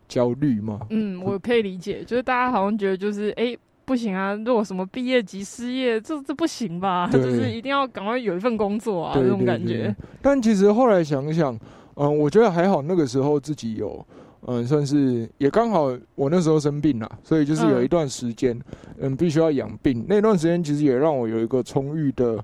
[0.09, 0.81] 焦虑嘛。
[0.91, 3.57] 嗯，我可以理解，就是大家好像觉得就是哎。
[3.91, 4.37] 不行啊！
[4.47, 7.11] 如果什么毕业即失业，这这不行吧？
[7.13, 9.93] 就是一定要赶快有一份工作啊，对这种感觉。
[10.23, 11.59] 但其实后来想想，
[11.97, 14.07] 嗯，我觉得还好，那个时候自己有，
[14.47, 18.57] 嗯，算是也刚好我那时候生病了，所以就是有一段时间，
[19.01, 20.07] 嗯，必须要养病。
[20.09, 22.39] 那段时间其实也让我有一个充裕的，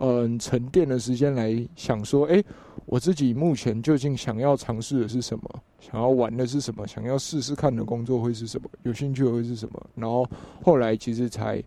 [0.00, 2.42] 嗯，沉淀的时间来想说，哎、
[2.86, 5.44] 我自己目前究竟想要尝试的是什么，
[5.78, 9.86] 想要玩的是什么，想要试试看的工作会是什么，有兴趣的会是什么。
[9.94, 10.26] 然后
[10.62, 11.62] 后来其实才，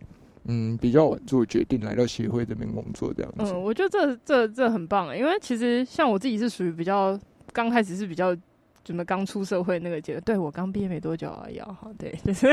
[0.45, 3.53] 嗯，比较稳做决定，来到协会这边工作这样子。
[3.53, 7.19] 嗯，我觉得这这这很棒欸，因为其实像我自己是属于比较
[7.51, 8.35] 刚开始是比较
[8.83, 12.47] 怎么刚出社会那个阶段，对我刚毕业没多久而已啊，哈，对，就是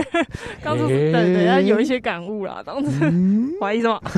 [0.62, 3.98] 刚出对嘿对，要有一些感悟啦，当时嗯 怀疑什么？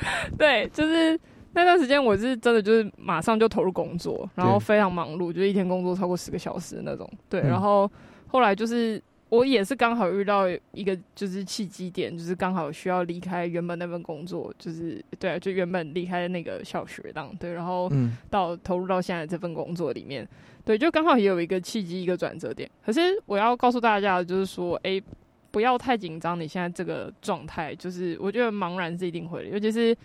[0.38, 1.18] 对，就是
[1.52, 7.08] 那段时间我是真的就是马上就投入工作，然后非常忙碌，就是一天工作超过十个小时的那种。
[7.28, 7.90] 对，嗯然后
[8.28, 20.26] 后来就是我也是刚好遇到一个就是契机点，就是刚好需要离开原本那份工作，就是对啊，就原本离开那个小学档，对，然后嗯到投入到现在这份工作里面，
[20.64, 22.70] 对，就刚好也有一个契机，一个转折点。
[22.84, 25.02] 可是我要告诉大家的就是说，诶，
[25.50, 29.96] 不要太紧张，你现在这个状态，就是我觉得茫然是一定会的，尤其是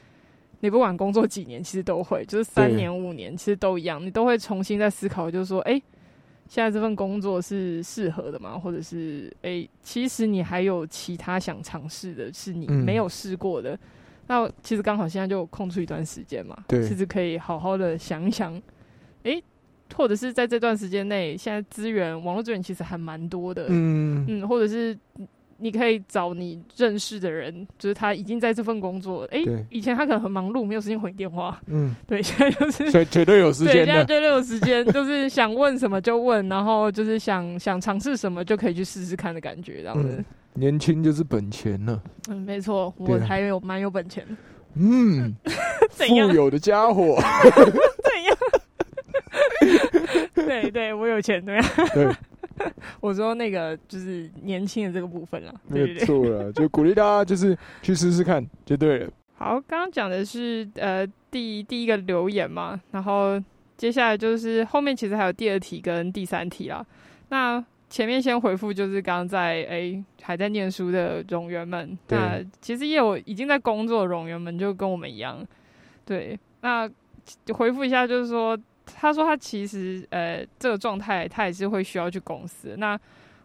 [0.61, 5.81] 你不管工作几年，其实都会，就是三年、五年，其实都一样，你都会重新再思考，就是说，诶，
[6.47, 8.57] 现在这份工作是适合的吗？
[8.57, 12.83] 或者是，诶，其实你还有其他想尝试的，是你嗯。
[12.85, 13.77] 没有试过的。
[14.27, 16.87] 那其实刚好现在就空出一段时间嘛，对。
[16.87, 18.61] 其实可以好好的想一想，
[19.23, 19.43] 诶，
[19.95, 24.25] 或者是在这段时间内，现在资源网络资源其实还蛮多的，嗯。
[24.29, 24.97] 嗯，或者是
[25.57, 33.85] 你可以找你认识的人，就是他已经在这份工作，诶，对以前他可能很忙碌，没有时间回电话，嗯， 对，现在就是所以绝对有时，间的。
[33.85, 40.23] 现在绝对有时间，就是想问什么就问，然后就是想想尝试什么就可以去试试看的感觉，这样子。
[40.55, 42.01] 年轻就是本钱呢。
[42.29, 44.25] 嗯，没错，我还有蛮有本钱。
[44.75, 45.35] 嗯，
[45.89, 46.03] 富？
[46.33, 47.17] 有的家伙，
[48.03, 48.37] 怎样？
[50.35, 51.43] 对对，我有钱。
[51.43, 51.59] 对，
[53.01, 56.05] 我说那个就是年轻的这个部分了，对没对对。
[56.05, 59.11] 错了， 就鼓励大家就是去试试看就对了。
[59.35, 63.41] 好，刚刚讲的是呃第第一个留言嘛，然后
[63.75, 66.85] 接下来就是后面其实还有第二题跟第三题啦。
[67.29, 75.45] 那前面先回复就是刚刚在诶还在念书的荣员们，那其实也有已经在工作的荣员们，就跟我们一样，
[76.05, 76.89] 对，那
[77.53, 82.75] 回复一下就是说，他说他其实呃这个状态他也是会需要去公司。
[82.77, 82.99] 那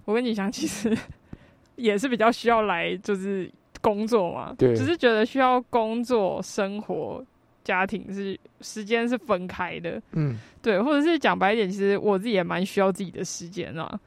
[0.05, 0.97] 我跟你讲，其实
[1.77, 7.25] 也是比较需要来就是工作嘛，对只是觉得需要工作、生活、
[7.63, 13.99] 家庭是时间是分开的，嗯，对，或者是讲白一点，其实我自己也蛮需要自己的时间啊。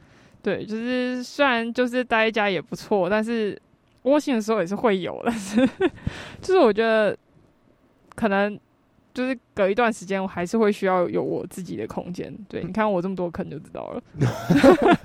[0.44, 3.60] 对，就是虽然就是待在家也不错，但是
[4.02, 5.64] 窝心的时候也是会有，但是
[6.42, 7.16] 就是我觉得
[8.16, 8.60] 可能
[9.14, 12.34] 就是隔一段时间，我还是会需要有我自己的空间。
[12.48, 14.02] 对，你看我这么多坑就知道了。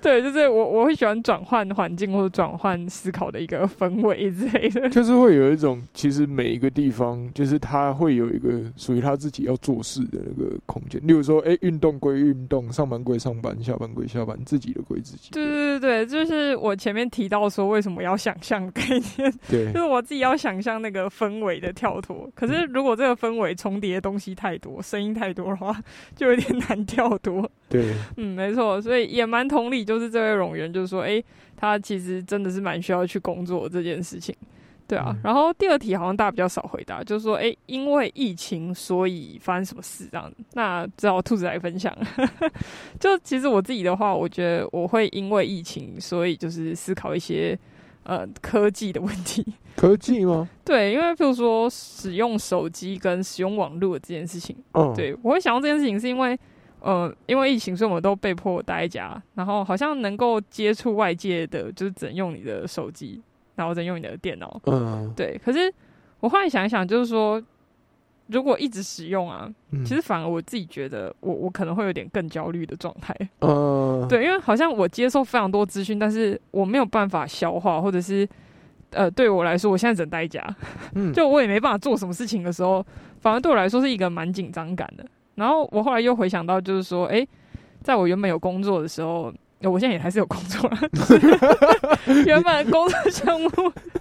[0.00, 4.88] 对，就是我我会喜欢转换环境或者转换思考的一个氛围之类的。
[4.90, 11.00] 就是会有一种，其实每一个地方，就是他会有一个属于他自己要做事的那个空间。
[11.06, 15.30] 例如说，哎、运动归运动，上班归上班，下班归下班，自己的归自己。
[15.30, 18.82] 对对对对，就是我前面提到说为什么要想象概
[19.16, 22.28] 念，对 就是我自己要想象那个氛围的跳脱。
[22.34, 25.76] 可是如果这个氛围重叠的东西太多，声音太多的话，
[26.16, 27.48] 就有点难跳脱。
[27.68, 31.24] 对 嗯，没错，所以也蛮同理，就是这位冗员就是说，诶，
[31.56, 34.34] 他其实真的是蛮需要去工作这件事情。
[34.88, 40.30] 对啊，嗯然后第二题好像大家比较少回答，就是说，诶，因为疫情，所以发生什么事这样？
[40.52, 41.96] 那只好兔子来分享。
[43.00, 47.58] 就其实我自己的话，我觉得我会因为疫情，所以就是思考一些
[48.04, 49.44] 呃科技的问题。
[49.76, 50.48] 科技吗？
[50.64, 56.38] 对，因为譬如说使用手机跟使用网络这件事情，嗯，，对我会想到这件事情，是因为
[56.80, 63.22] 呃，因为疫情，所以我们都被迫待在家，然后好像能够接触外界的，就是只能用你的手机，
[63.54, 64.60] 然后只能用你的电脑。
[64.66, 65.72] 嗯，对，可是
[66.20, 67.42] 我后来想一想，就是说，
[68.28, 73.14] 如果一直使用啊，嗯其实反而我自己觉得我，我可能会有点更焦虑的状态。
[73.40, 78.26] 呃， 对，因为好像我接受非常多资讯，但是我没有办法消化，或者是
[78.90, 80.44] 呃，对我来说，我现在只能待家，
[80.94, 82.84] 嗯， 就我也没办法做什么事情的时候，
[83.20, 85.04] 反而对我来说是一个蛮紧张感的。
[85.34, 87.26] 然后我后来又回想到，就是说，诶，
[87.82, 91.18] 在我原本有工作的时候，呃我现在也还是有工作了，就是
[92.26, 93.48] 原本工作项目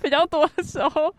[0.01, 1.13] 比较多的时候，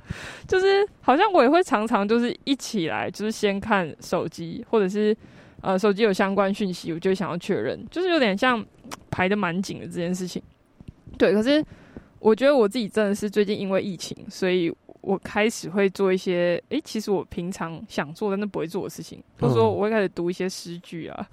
[0.46, 5.16] 就是好像我也会常常就是一起来，就是先看手机，或者是
[5.60, 8.64] 呃手机有相关讯息，我就想要确认，就是有点像
[9.10, 10.42] 排的蛮紧的这件事情。
[11.16, 11.64] 对，可是
[12.18, 19.72] 我觉得我自己真的是最近因为疫情，所以我开始会做一些，诶，其实我平常想做但是不会做的事情，或者说嗯。
[19.74, 21.28] 我会开始读一些诗句啊，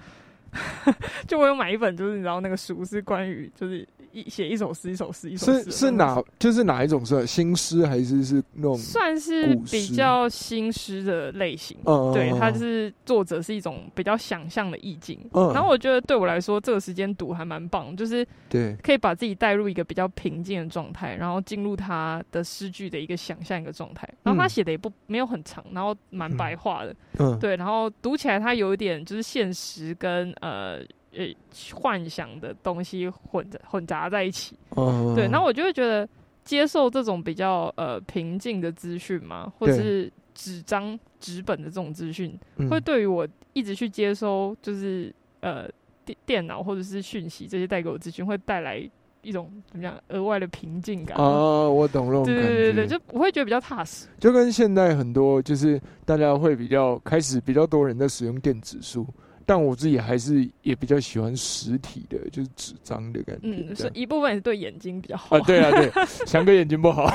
[1.27, 6.21] 就我有买一本，就是你知道那个书是关于就是一写一首诗一首诗一首诗是哪？
[6.37, 8.77] 就是哪一种诗新诗还是是那种？
[8.77, 11.77] 算是比较新诗的类型。
[11.85, 24.07] 嗯，对，它就是作者是一种比较想象的意境，嗯然后我觉得对我来说，这个时间读还蛮棒，就是对，可以把自己带入一个比较平静的状态，然后进入他的诗句的一个想象一个状态。
[24.23, 30.79] 然后他嗯写的也不没有很长，然后蛮白话的，嗯，对，然后读起来他有一点就是现实跟呃
[31.15, 31.25] 呃
[31.73, 34.55] 幻想的东西混着混杂在一起。
[34.75, 36.07] 嗯，对，然后我就会觉得
[36.43, 45.67] 接受这种比较呃平静的资讯嘛，或者是纸张纸本的这种资讯，嗯会对于我一直去接收就是呃
[46.05, 48.89] 电电脑或者是讯息这些带给我资讯，会带来
[49.21, 51.17] 一种怎么样额外的平静感。
[51.17, 54.07] 啊，我懂那种感对觉，对对对，就我会觉得比较踏实。
[54.17, 59.05] 就跟现在很多就是大家会比较开始比较多人在使用电子书，
[59.49, 63.47] 但我自己还是也比较喜欢实体的，就是纸张的感觉。
[63.47, 65.35] 嗯，是一部分也是对眼睛比较好。
[65.35, 65.91] 啊，对啊，对，
[66.27, 67.11] 翔哥眼睛不好，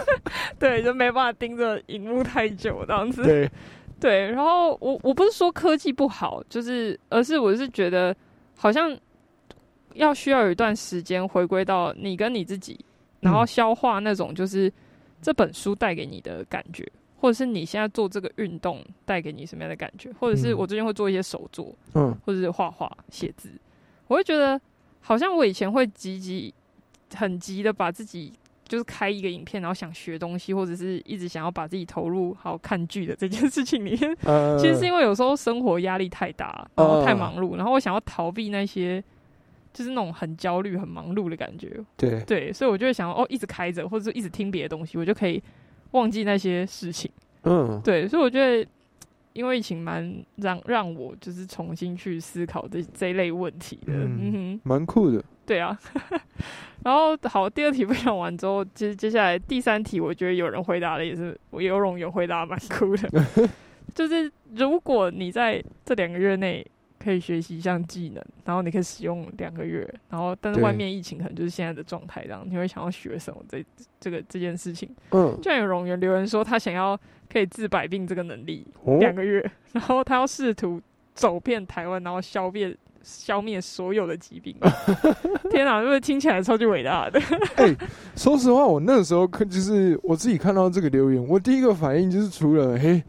[0.60, 3.22] 对，就没办法盯着荧幕太久这样子。
[3.22, 3.50] 对，
[3.98, 8.14] 对，然后我我不是说科技不好，就是而是我是觉得
[8.54, 8.94] 好像
[9.94, 12.78] 要需要有一段时间回归到你跟你自己，
[13.20, 14.70] 然后嗯消化那种就是
[15.22, 16.86] 这本书带给你的感觉，
[17.20, 20.56] 或者是你现在做这个运动带给你什么样的感觉，或者是嗯。
[20.58, 22.16] 我最近会做一些手作，嗯。
[22.24, 23.50] 或者是画画、写字，
[24.08, 24.60] 我会觉得
[25.00, 26.52] 好像我以前会急急
[27.14, 28.32] 很急的把自己
[28.66, 34.16] 就是开一个影片，然后想学东西，或者是一直想要把自己投入好看剧的这件事情里面。
[34.24, 39.02] 呃，其实是因为有时候生活压力太大，然后太呃忙碌，然后我想要逃避那些
[39.72, 41.78] 就是那种很焦虑、很忙碌的感觉。
[41.96, 45.42] 对，对，所以我就会想哦，一直开着，或者是一直听别的东西，我就可以
[45.92, 47.10] 忘记那些事情。
[47.42, 48.68] 嗯，对，所以我觉得，
[49.32, 53.92] 因为疫情蛮让让我就是重新去思考这这一类问题的。
[53.92, 55.22] 嗯嗯哼，蛮酷的。
[55.46, 55.78] 对啊。
[56.84, 63.26] 然后好，第二题分享完之后，其实接下来第三题，我觉得有人回答的也是，我游泳有回答蛮酷的，
[63.94, 66.66] 就是如果你在这两个月内
[67.02, 73.42] 可以学习一项技能，然后你可以使用两个月，然后但是外面疫情可能就是现在的状态这样，你会想要学什么？
[73.48, 73.64] 这
[73.98, 76.98] 这个这件事情，嗯，就像有容员留言说，他想要
[77.32, 80.78] 可以治百病这个能力哦两个月，然后他要试图
[81.14, 84.54] 走遍台湾，然后消灭消灭所有的疾病。
[85.50, 87.18] 天哪，这个听起来超级伟大的。
[87.56, 87.74] 哎、
[88.14, 93.02] 说实话，我那时候看就是我自己看到这个留言，我第一个反应就是除了嘿，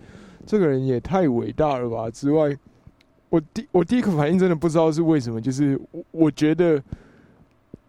[0.46, 2.56] 这个人也太伟大了吧之外，
[3.32, 6.76] 我第我第一个反应真的不知道是为什么，就是我我觉得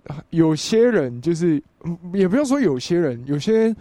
[0.07, 3.75] 啊有些人就是嗯也不要说有些人，有些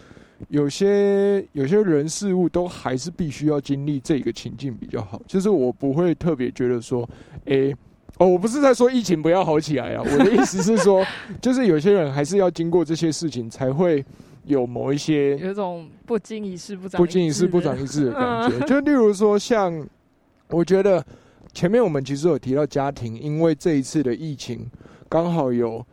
[0.50, 7.08] 有些有些人事物都还是必须要经历这个情境比较好，就是我不会特别觉得说，
[7.46, 7.74] 诶。
[8.18, 11.04] 哦，我不是在说疫情不要好起来啊，我的意思是说，
[11.42, 14.06] 就是有些人还是要经过这些事情，才会
[14.46, 18.60] 有某一些有一种不经一事不长不经一事不长一智的感觉。
[18.68, 19.74] 就例如说，像
[20.50, 21.04] 我觉得
[21.54, 24.70] 前面我们其实有提到家庭，因为这一次的疫情，
[25.10, 25.86] 刚好有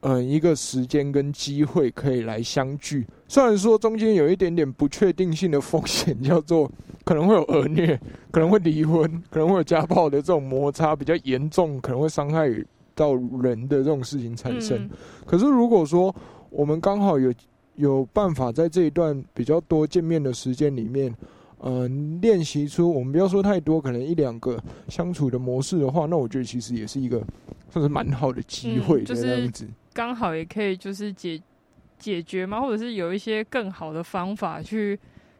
[0.00, 3.06] 嗯一个时间跟机会可以来相聚。
[3.26, 6.70] 虽然说中间有一点点不确定性的风险，叫做
[7.04, 7.98] 可能会有儿虐，
[8.30, 12.48] 可能会离婚，可能会有家暴的这种摩擦比较严重，可能会伤害
[12.94, 14.76] 到人的这种事情产生。
[14.78, 14.90] 嗯
[15.26, 16.14] 可是如果说
[16.50, 17.32] 我们刚好有
[17.76, 21.14] 有办法在这一段比较多见面的时间里面，
[21.60, 27.22] 嗯、练习出我们不要说太多，可能一两个相处的模式的话，那我觉得其实也是一个
[27.70, 29.68] 算是蛮好的机会嗯就是这样子。
[29.92, 31.40] 刚好也可以就是解
[31.98, 34.98] 解决嘛，或者是有一些更好的方法去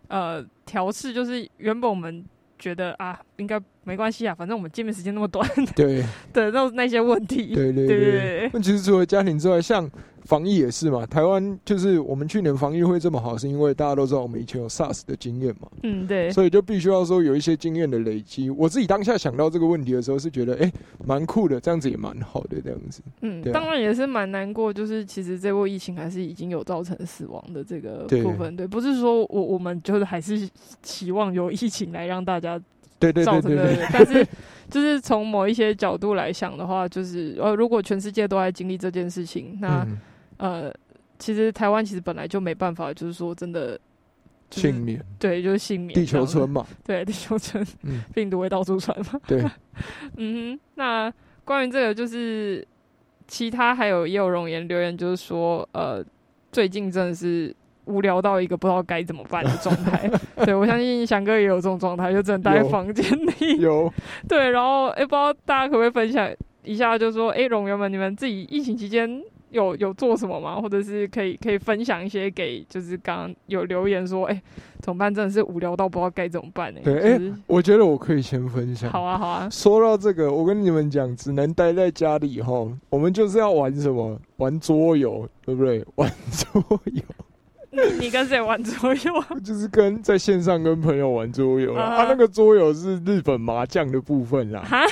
[0.09, 2.25] 呃调试，就是原本我们
[2.59, 6.05] 觉得啊应该没关系啊，反正我们见面时间那么短对
[6.35, 7.55] 对那那些问题。
[7.55, 8.51] 对对对对对对。
[8.53, 9.89] 那其实除了家庭之外，像
[10.29, 11.07] 防疫也是嘛。
[11.07, 15.67] 台湾就是我们去年防疫会这么好，是因为大家都知道我们以前有 SARS 的经验嘛。
[15.83, 18.51] 嗯，对，所以就必须要说有一些经验的累积。
[18.51, 20.71] 我自己当下想到这个问题的时候，是觉得哎，
[21.07, 23.01] 蛮、酷的，这样子也蛮好的，这样子。
[23.23, 30.47] 嗯，对啊当然也是蛮难过，就是其实这波疫情还是已经有造成死亡的这个部分，对，不是说我我们就是还是
[30.83, 32.61] 期望有疫情来让大家
[32.99, 34.27] 对对造成的，对但是
[34.69, 39.97] 就是从某一些角度来想的话，就是呃，如果全世界都在经历这件事情，那、嗯
[40.39, 40.73] 呃，
[41.19, 43.79] 其实台湾其实本来就没办法，就是说真的。
[44.51, 45.93] 就是幸免，对，就是幸免。
[45.93, 49.21] 地球村，嘛，对，地球村， 嗯病毒会到处传嘛。
[49.27, 49.45] 对，
[50.17, 51.13] 嗯哼，那
[51.45, 52.67] 关于这个，就是
[53.27, 56.03] 其他还有也有容颜留言，就是说，呃，
[56.51, 60.11] 最近真的是无聊到一个不知道该怎么办的状态。
[60.47, 63.05] 对我相信翔哥也有这种状态，就只能待在房间
[63.39, 63.59] 里。
[63.61, 63.93] 有
[64.27, 66.27] 对，然后哎、不知道大家可不可以分享
[66.65, 70.61] 一下，就是说，哎、容员们，你们自己疫情期间有有做什么吗？
[70.61, 74.43] 或者是可以可以分享一些给，就是刚刚有留言说，哎、
[74.81, 75.15] 怎么办？
[75.15, 78.91] 真的是无聊到不知道该怎么办呢、对，哎、就是我觉得我可以先分享。
[78.91, 82.67] 好啊，好啊，说到这个，我跟你们讲，只能待在家里哈。
[82.91, 84.21] 我们就是要玩什么？
[84.37, 85.85] 玩桌游，对不对？
[85.97, 87.03] 玩桌游
[87.71, 89.13] 你你跟谁玩桌游？
[89.45, 91.83] 就是跟在线上跟朋友玩桌游啦。
[91.83, 94.63] 啊哈啊，那个桌游是日本麻将的部分啦。
[94.63, 94.85] 哈，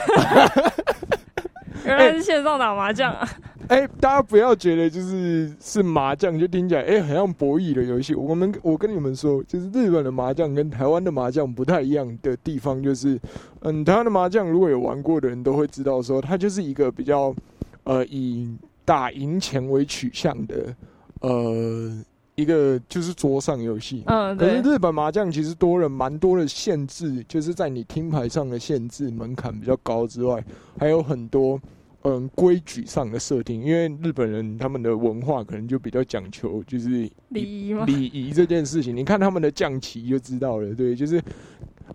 [1.87, 3.29] 原来是线上打麻将啊！
[3.69, 8.15] 哎、大家不要觉得就是是麻将就听起来哎、很像博弈的游戏。
[8.15, 13.19] 我们我跟你们说，就是日本的麻将跟台湾的麻将不太一样的地方，就是
[13.61, 17.35] 嗯，台湾的麻将如果有玩过的人都会知道说，它就是一个比较
[17.85, 20.77] 呃以打赢钱为取向的
[21.21, 21.93] 呃
[22.37, 24.05] 一个就是桌上游戏。
[24.07, 30.45] 嗯，可是，日本麻将其实多了蛮多的限制，就是在你听牌上的限制门槛比较高之外，
[30.79, 31.61] 还有很多
[32.07, 33.61] 嗯规矩上的设定。
[33.63, 37.85] 因为日本人他们的文化可能就比较讲求就是礼仪吗？
[37.85, 40.73] 礼仪这件事情，你看他们的降旗就知道了。
[40.75, 41.21] 对，就是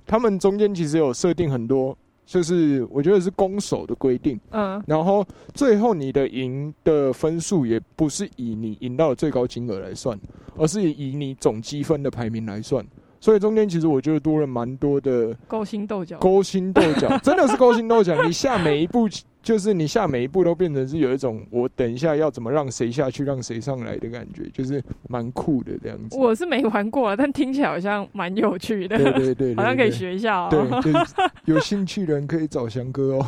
[0.05, 4.39] 他们中间其实有设定很多，就是我觉得是攻守的规定。
[4.51, 10.20] 嗯然后最后你的赢的分数也不是以你赢到的最高金额来算，
[10.57, 12.86] 而是以你总积分的排名来算。
[13.24, 16.18] 所以中间其实我觉得多了蛮多的勾心斗角。
[16.18, 18.20] 勾心斗角，真的是勾心斗角。
[18.26, 19.07] 你下每一步，
[19.43, 26.17] 就是你下每一步都变成是有一种我等一下要怎么让谁下去，让谁上来的感觉，就是蛮酷的这样子。
[26.17, 29.91] 我是没玩过啊，但听起来好像蛮有趣的，对对对，好像可以对。
[29.91, 30.47] 学一下哦。
[30.49, 31.15] 对，就是
[31.45, 33.25] 有兴趣的人可以找翔哥哦。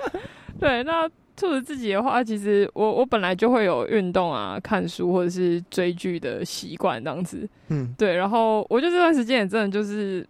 [0.58, 7.48] 对，那兔子自己的话，其实我我本来就会有运动啊、看书或者是追剧的习惯，这样子。
[7.68, 10.26] 嗯，对，然后我觉得这段时间也真的就是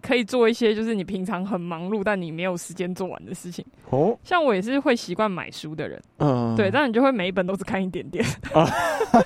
[0.00, 3.64] 可以做一些，就是你平常很忙碌但你没有时间做完的事情。
[3.90, 8.66] 哦，像我也是会习惯买书的人，嗯，对，但你就会每一本都只看一点点啊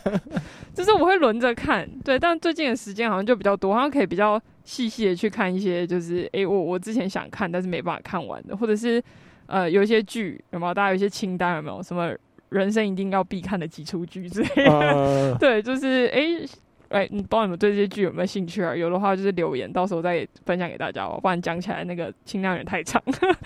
[0.74, 9.02] 就是我会轮着看，对，但最近的时间好像就比较多，好像可以比较细细的去看一些，就是诶，我我之前想看但是没办法看完的，或者是
[9.46, 10.72] 呃有一些剧有没有？
[10.72, 11.82] 大家有一些清单有没有？
[11.82, 12.14] 什么
[12.48, 14.70] 人生一定要必看的几出剧之类的？
[14.72, 16.46] 啊， 对，就是诶。
[16.92, 18.76] 哎，你不知道你们对这些剧有没有兴趣啊？
[18.76, 21.18] 有的话就是留言，到时候再分享给大家哦。
[21.20, 23.02] 不然讲起来那个清量有点太长。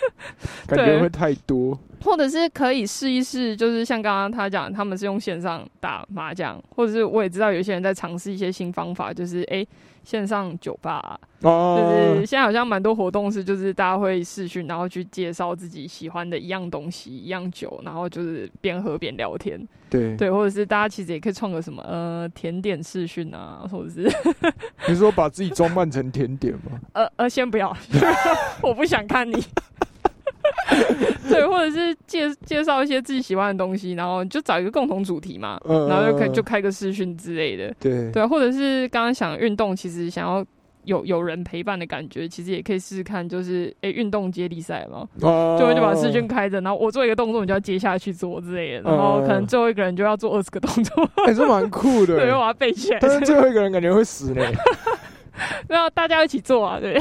[0.66, 1.78] 感觉会太多。
[2.02, 9.66] 或者是可以试一试，就是像刚刚他讲，他们是用线上打麻将，或者是我也知道有些人在尝试一些新方法，就是诶
[10.06, 24.08] 线上酒吧、啊，哦，就是现在好像蛮多活动是，就是大家会视讯，然后去介绍自己喜欢的一样东西、一样酒，然后就是边喝边聊天，对对，或者是大家其实也可以创个什么呃甜点视讯啊，或者是
[24.86, 26.78] 你说把自己装扮成甜点吗？
[26.94, 27.76] 呃呃先不要，
[28.62, 29.44] 我不想看你。
[31.28, 37.74] 对，或者是介介绍一些自己喜欢的东西，然后就找一个共同主题嘛，嗯然后就可以就开个视讯之类的。
[37.80, 40.44] 对对，或者是刚刚想运动，其实想要
[40.84, 52.16] 有有人陪伴的感觉，其实也可以试试看，就是诶运动接力赛嘛，哦就就把视讯开着，然后我做一个动作，你就要接下去做之类的，然后可能最后一个人就要做二十个动作，还是蛮酷的。
[52.20, 52.98] 对，我把它背起来。
[53.00, 54.42] 但是最后一个人感觉会死呢。
[55.68, 56.94] 然后大家一起做啊，对，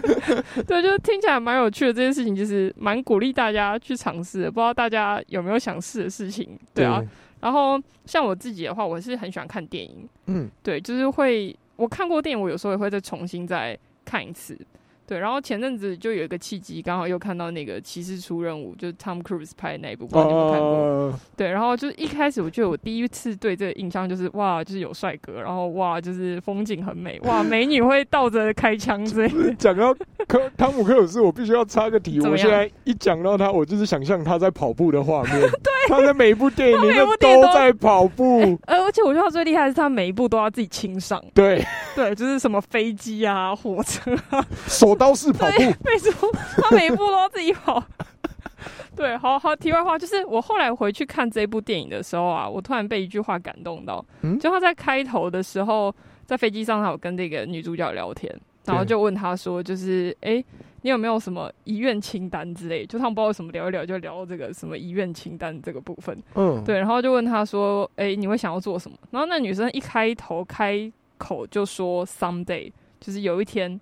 [0.66, 1.92] 对，就是听起来蛮有趣的。
[1.92, 7.02] 这件事情就是蛮鼓励大家去尝试的，不知道大家有没有想试的事情，对啊。
[7.40, 14.58] 然后像我自己的话，我是很喜欢看电影，嗯，对，就是会我看过电影，我有时候也会再重新再看一次。
[15.06, 20.68] 对，然后前阵子就有一个契机，刚好又看到那个《骑士出任务》，就是 Tom Cruise 拍的那一部，不知道你看过？
[20.68, 29.54] 哦对，然后就是一开始我觉得我第一次对这个印象就是哇，就是有帅哥，然后哇，就是风景很美，哇，美女会倒着开枪之类的。
[29.58, 29.94] 讲到
[30.26, 32.20] 科汤姆克鲁斯，我必须要插个题。
[32.20, 35.32] 我现在一讲到他，我就是想象他在跑步的画面。
[35.62, 38.58] 对，他在每一部电影里面都都在跑步。
[38.66, 41.62] 呃，而且我觉得他最厉害的是他每一部都要自己亲上，对，
[41.94, 45.62] 对，就是什么飞机啊、火车啊，手刀式跑步。
[45.84, 46.30] 没错，
[46.62, 47.82] 他每一步都要自己跑。
[48.96, 49.54] 对，好好。
[49.56, 54.04] 题外话就是，我后来回去看这部电影的时候啊，我突然被一句话感动到。
[54.22, 58.32] 嗯就他在开头的时候，在飞机上，他有跟这个女主角聊天，
[58.64, 60.44] 然后就问他说，就是哎、诶
[60.82, 62.86] 你有没有什么遗愿清单之类？
[62.86, 66.16] 就他们不知道为什么聊一聊，就聊到这个什么遗愿清单这个部分。
[66.34, 68.96] 嗯，对，然后就问他说，哎、你会想要做什么？
[69.10, 72.70] 然后那女生一开头开口就说 someday，
[73.00, 73.80] 就是有一天。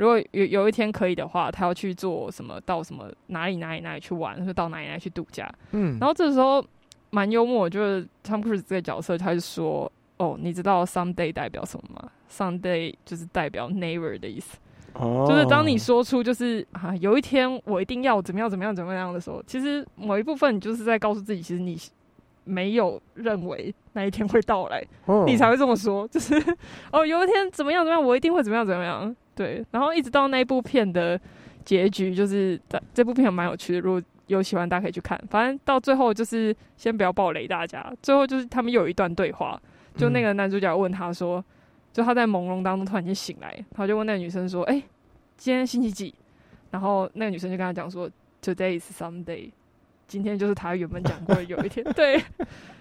[0.00, 2.58] 如果有有一天可以的话，他要去做什么？
[2.62, 5.46] 到什么哪里哪里哪里去玩，或者到哪里哪里去度假？
[5.72, 6.64] 嗯，然后这时候
[7.10, 14.56] 蛮幽默，就是 Tom Cruise 这个角色，他就说：“哦，你知道 someday 代表什么吗？someday 就是代表 never 的意思，
[14.94, 21.78] 哦就是当你说出就是啊，有一天我一定要怎么样怎么样怎么样的时候，其实某一部分你就是在告诉自己，其实你
[22.50, 26.34] 没有认为那一天会到来，哦你才会这么说，就是
[26.90, 29.14] 哦，有一天怎么样怎么样，我一定会怎么样怎么样。
[29.34, 31.18] 对，然后一直到那部片的
[31.64, 35.18] 结局，就是这这部片蛮有趣的，如果有喜欢，大家可以去看。
[35.30, 39.60] 反正到最后就是先不要暴雷大家，最后就是他们有一段对话，
[39.96, 41.42] 就那个男主角问他说，
[41.92, 44.82] 就他在朦胧当中突然间醒来，他就问那个女生说：“哎、
[45.36, 46.14] 今天星期几？”
[46.70, 48.08] 然后那个女生就跟他讲说
[48.42, 49.50] ：“Today is someday。”
[50.10, 52.20] 今天就是他原本讲过的有一天， 对，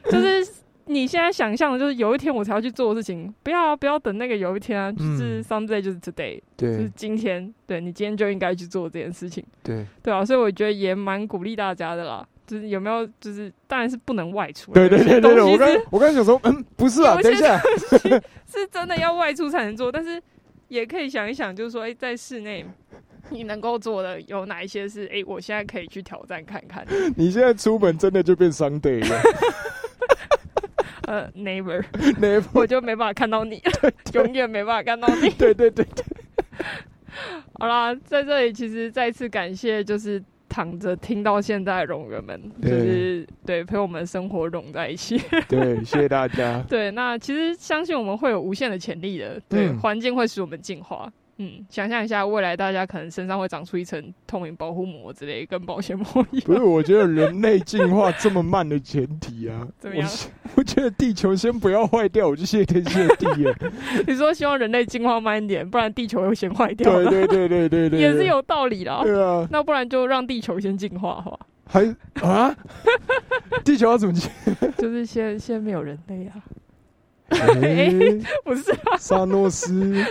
[0.10, 0.46] 就是
[0.86, 9.86] 你现在想象的，就是有一天我才要去做的事情，不要啊，不要等那个有一天啊，就是嗯 someday 就是 today，对、就是今天，对你今天就应该去做这件事情，对。
[10.02, 12.28] 对啊，所以我觉得也蛮鼓励大家的啦。
[12.48, 17.62] 就是有没有，就是当然是不能外出，对对对对对，我刚我刚想说，嗯，不是啊， 等一下，
[18.50, 20.20] 是真的要外出才能做，但是
[20.68, 22.66] 也可以想一想，就是说，哎、在室内
[23.32, 26.86] 你能够做的有哪一些是，哎、我现在可以去挑战看看。
[27.16, 29.22] 你现在出门真的就变 Sunday 了
[31.08, 33.62] 呃，neighbor，，never，我就没办法看到你，
[34.14, 35.30] 永远没办法看到你。
[35.32, 36.06] 对对对对，
[37.54, 45.20] 好啦，在这里其实再次感谢，就是躺着听到现在的冗员们，就是对陪我们生活融在一起。
[45.48, 46.64] 对，谢谢大家。
[46.70, 51.12] 对，那其实相信我们会有无限的潜力的，对，嗯环境会使我们进化。
[51.42, 63.56] 嗯，想象一下，未来大家可能身上会长出一层透明保护膜之类，跟保鲜膜一样不是，我觉得人类进化这么慢的前提啊， 怎么样我 我觉得地球先不要坏掉，我就谢天谢地了。
[64.06, 69.02] 你说希望人类进化慢一点，不然地球会先坏掉对的，对对对对对，也是有道理啦。
[69.04, 71.46] 对啊，那不然就让地球先进化，好吧？
[71.72, 71.96] 还
[72.28, 72.54] 啊？
[73.64, 74.30] 地球要怎么进？
[74.78, 76.44] 就是现现在没有人类啊，
[77.30, 77.94] 哎
[78.44, 78.98] 不是啊？
[78.98, 80.04] 萨诺斯，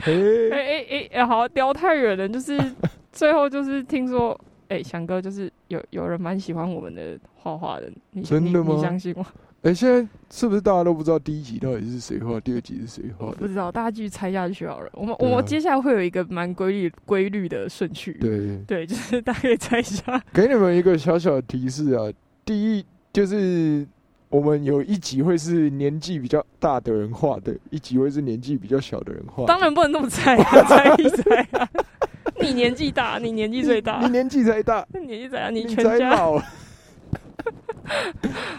[0.00, 2.58] 哎嘿，哎哎，好聊太远了，就是
[3.12, 4.38] 最后就是听说，
[4.68, 9.26] 哎，翔哥就是有有人蛮喜欢我们的画画的，你真的吗你你相信吗？
[9.62, 13.36] 哎，现在是不是大家都不知道第一集到底是谁画，第二集是谁画的？
[13.36, 14.88] 不知道，大家继续猜下去好了。
[14.94, 20.22] 我们啊我们接下来会有一个蛮规律规律的顺序，对，对，就是大家可以猜一下。
[20.32, 22.10] 给你们一个小小的提示啊，
[22.42, 23.86] 第一就是
[24.30, 29.46] 我们有一集会是年纪比较大的人画的，一集会是年纪比较小的人画的。
[29.48, 31.68] 当然不能那么猜啊，猜一猜啊！
[32.40, 35.52] 你年纪大，你年纪最大你，年纪才大，你年纪怎样？
[35.54, 36.40] 你你全家老。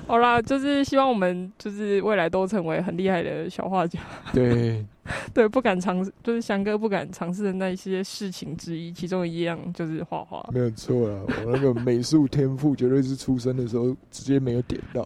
[0.05, 3.97] 好啦，就是希望我们就是未来都成为很厉害的小画家。
[4.33, 4.85] 对，
[5.33, 10.45] 对，不敢尝试，就是翔哥不敢尝试的那一些事情之一，其中一样就是画画。
[10.51, 15.05] 没有错啦，我那个美术天赋绝对是出生的时候直接没有点到，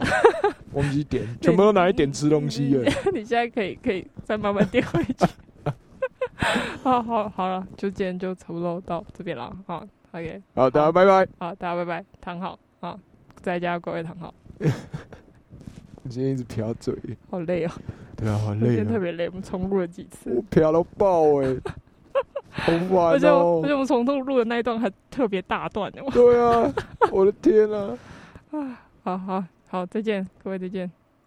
[0.76, 2.84] 忘记点，全部都拿来点吃东西了。
[3.14, 5.26] 你现在可以可以再慢慢点回去。
[6.84, 9.52] 好好好了，就今天就差不多到这边了。
[9.66, 11.28] 好，OK，好，大家拜拜。
[11.40, 13.00] 好，大家拜拜，躺好啊，
[13.42, 14.34] 在家各位躺好。
[16.04, 16.94] 你今天一直撇嘴，
[17.32, 17.72] 好累哦，
[18.16, 21.56] 对啊，好今累今，天特别累，我们重录了几次我，撇到爆哎，
[22.52, 23.62] 好而烦且我而且哦。
[23.64, 26.10] 我们从头录的那一段还特别大段哦。
[26.12, 26.72] 对啊，
[27.12, 27.98] 我的天啊！
[29.04, 29.44] 好好
[29.76, 30.90] 好，再见，各位再见。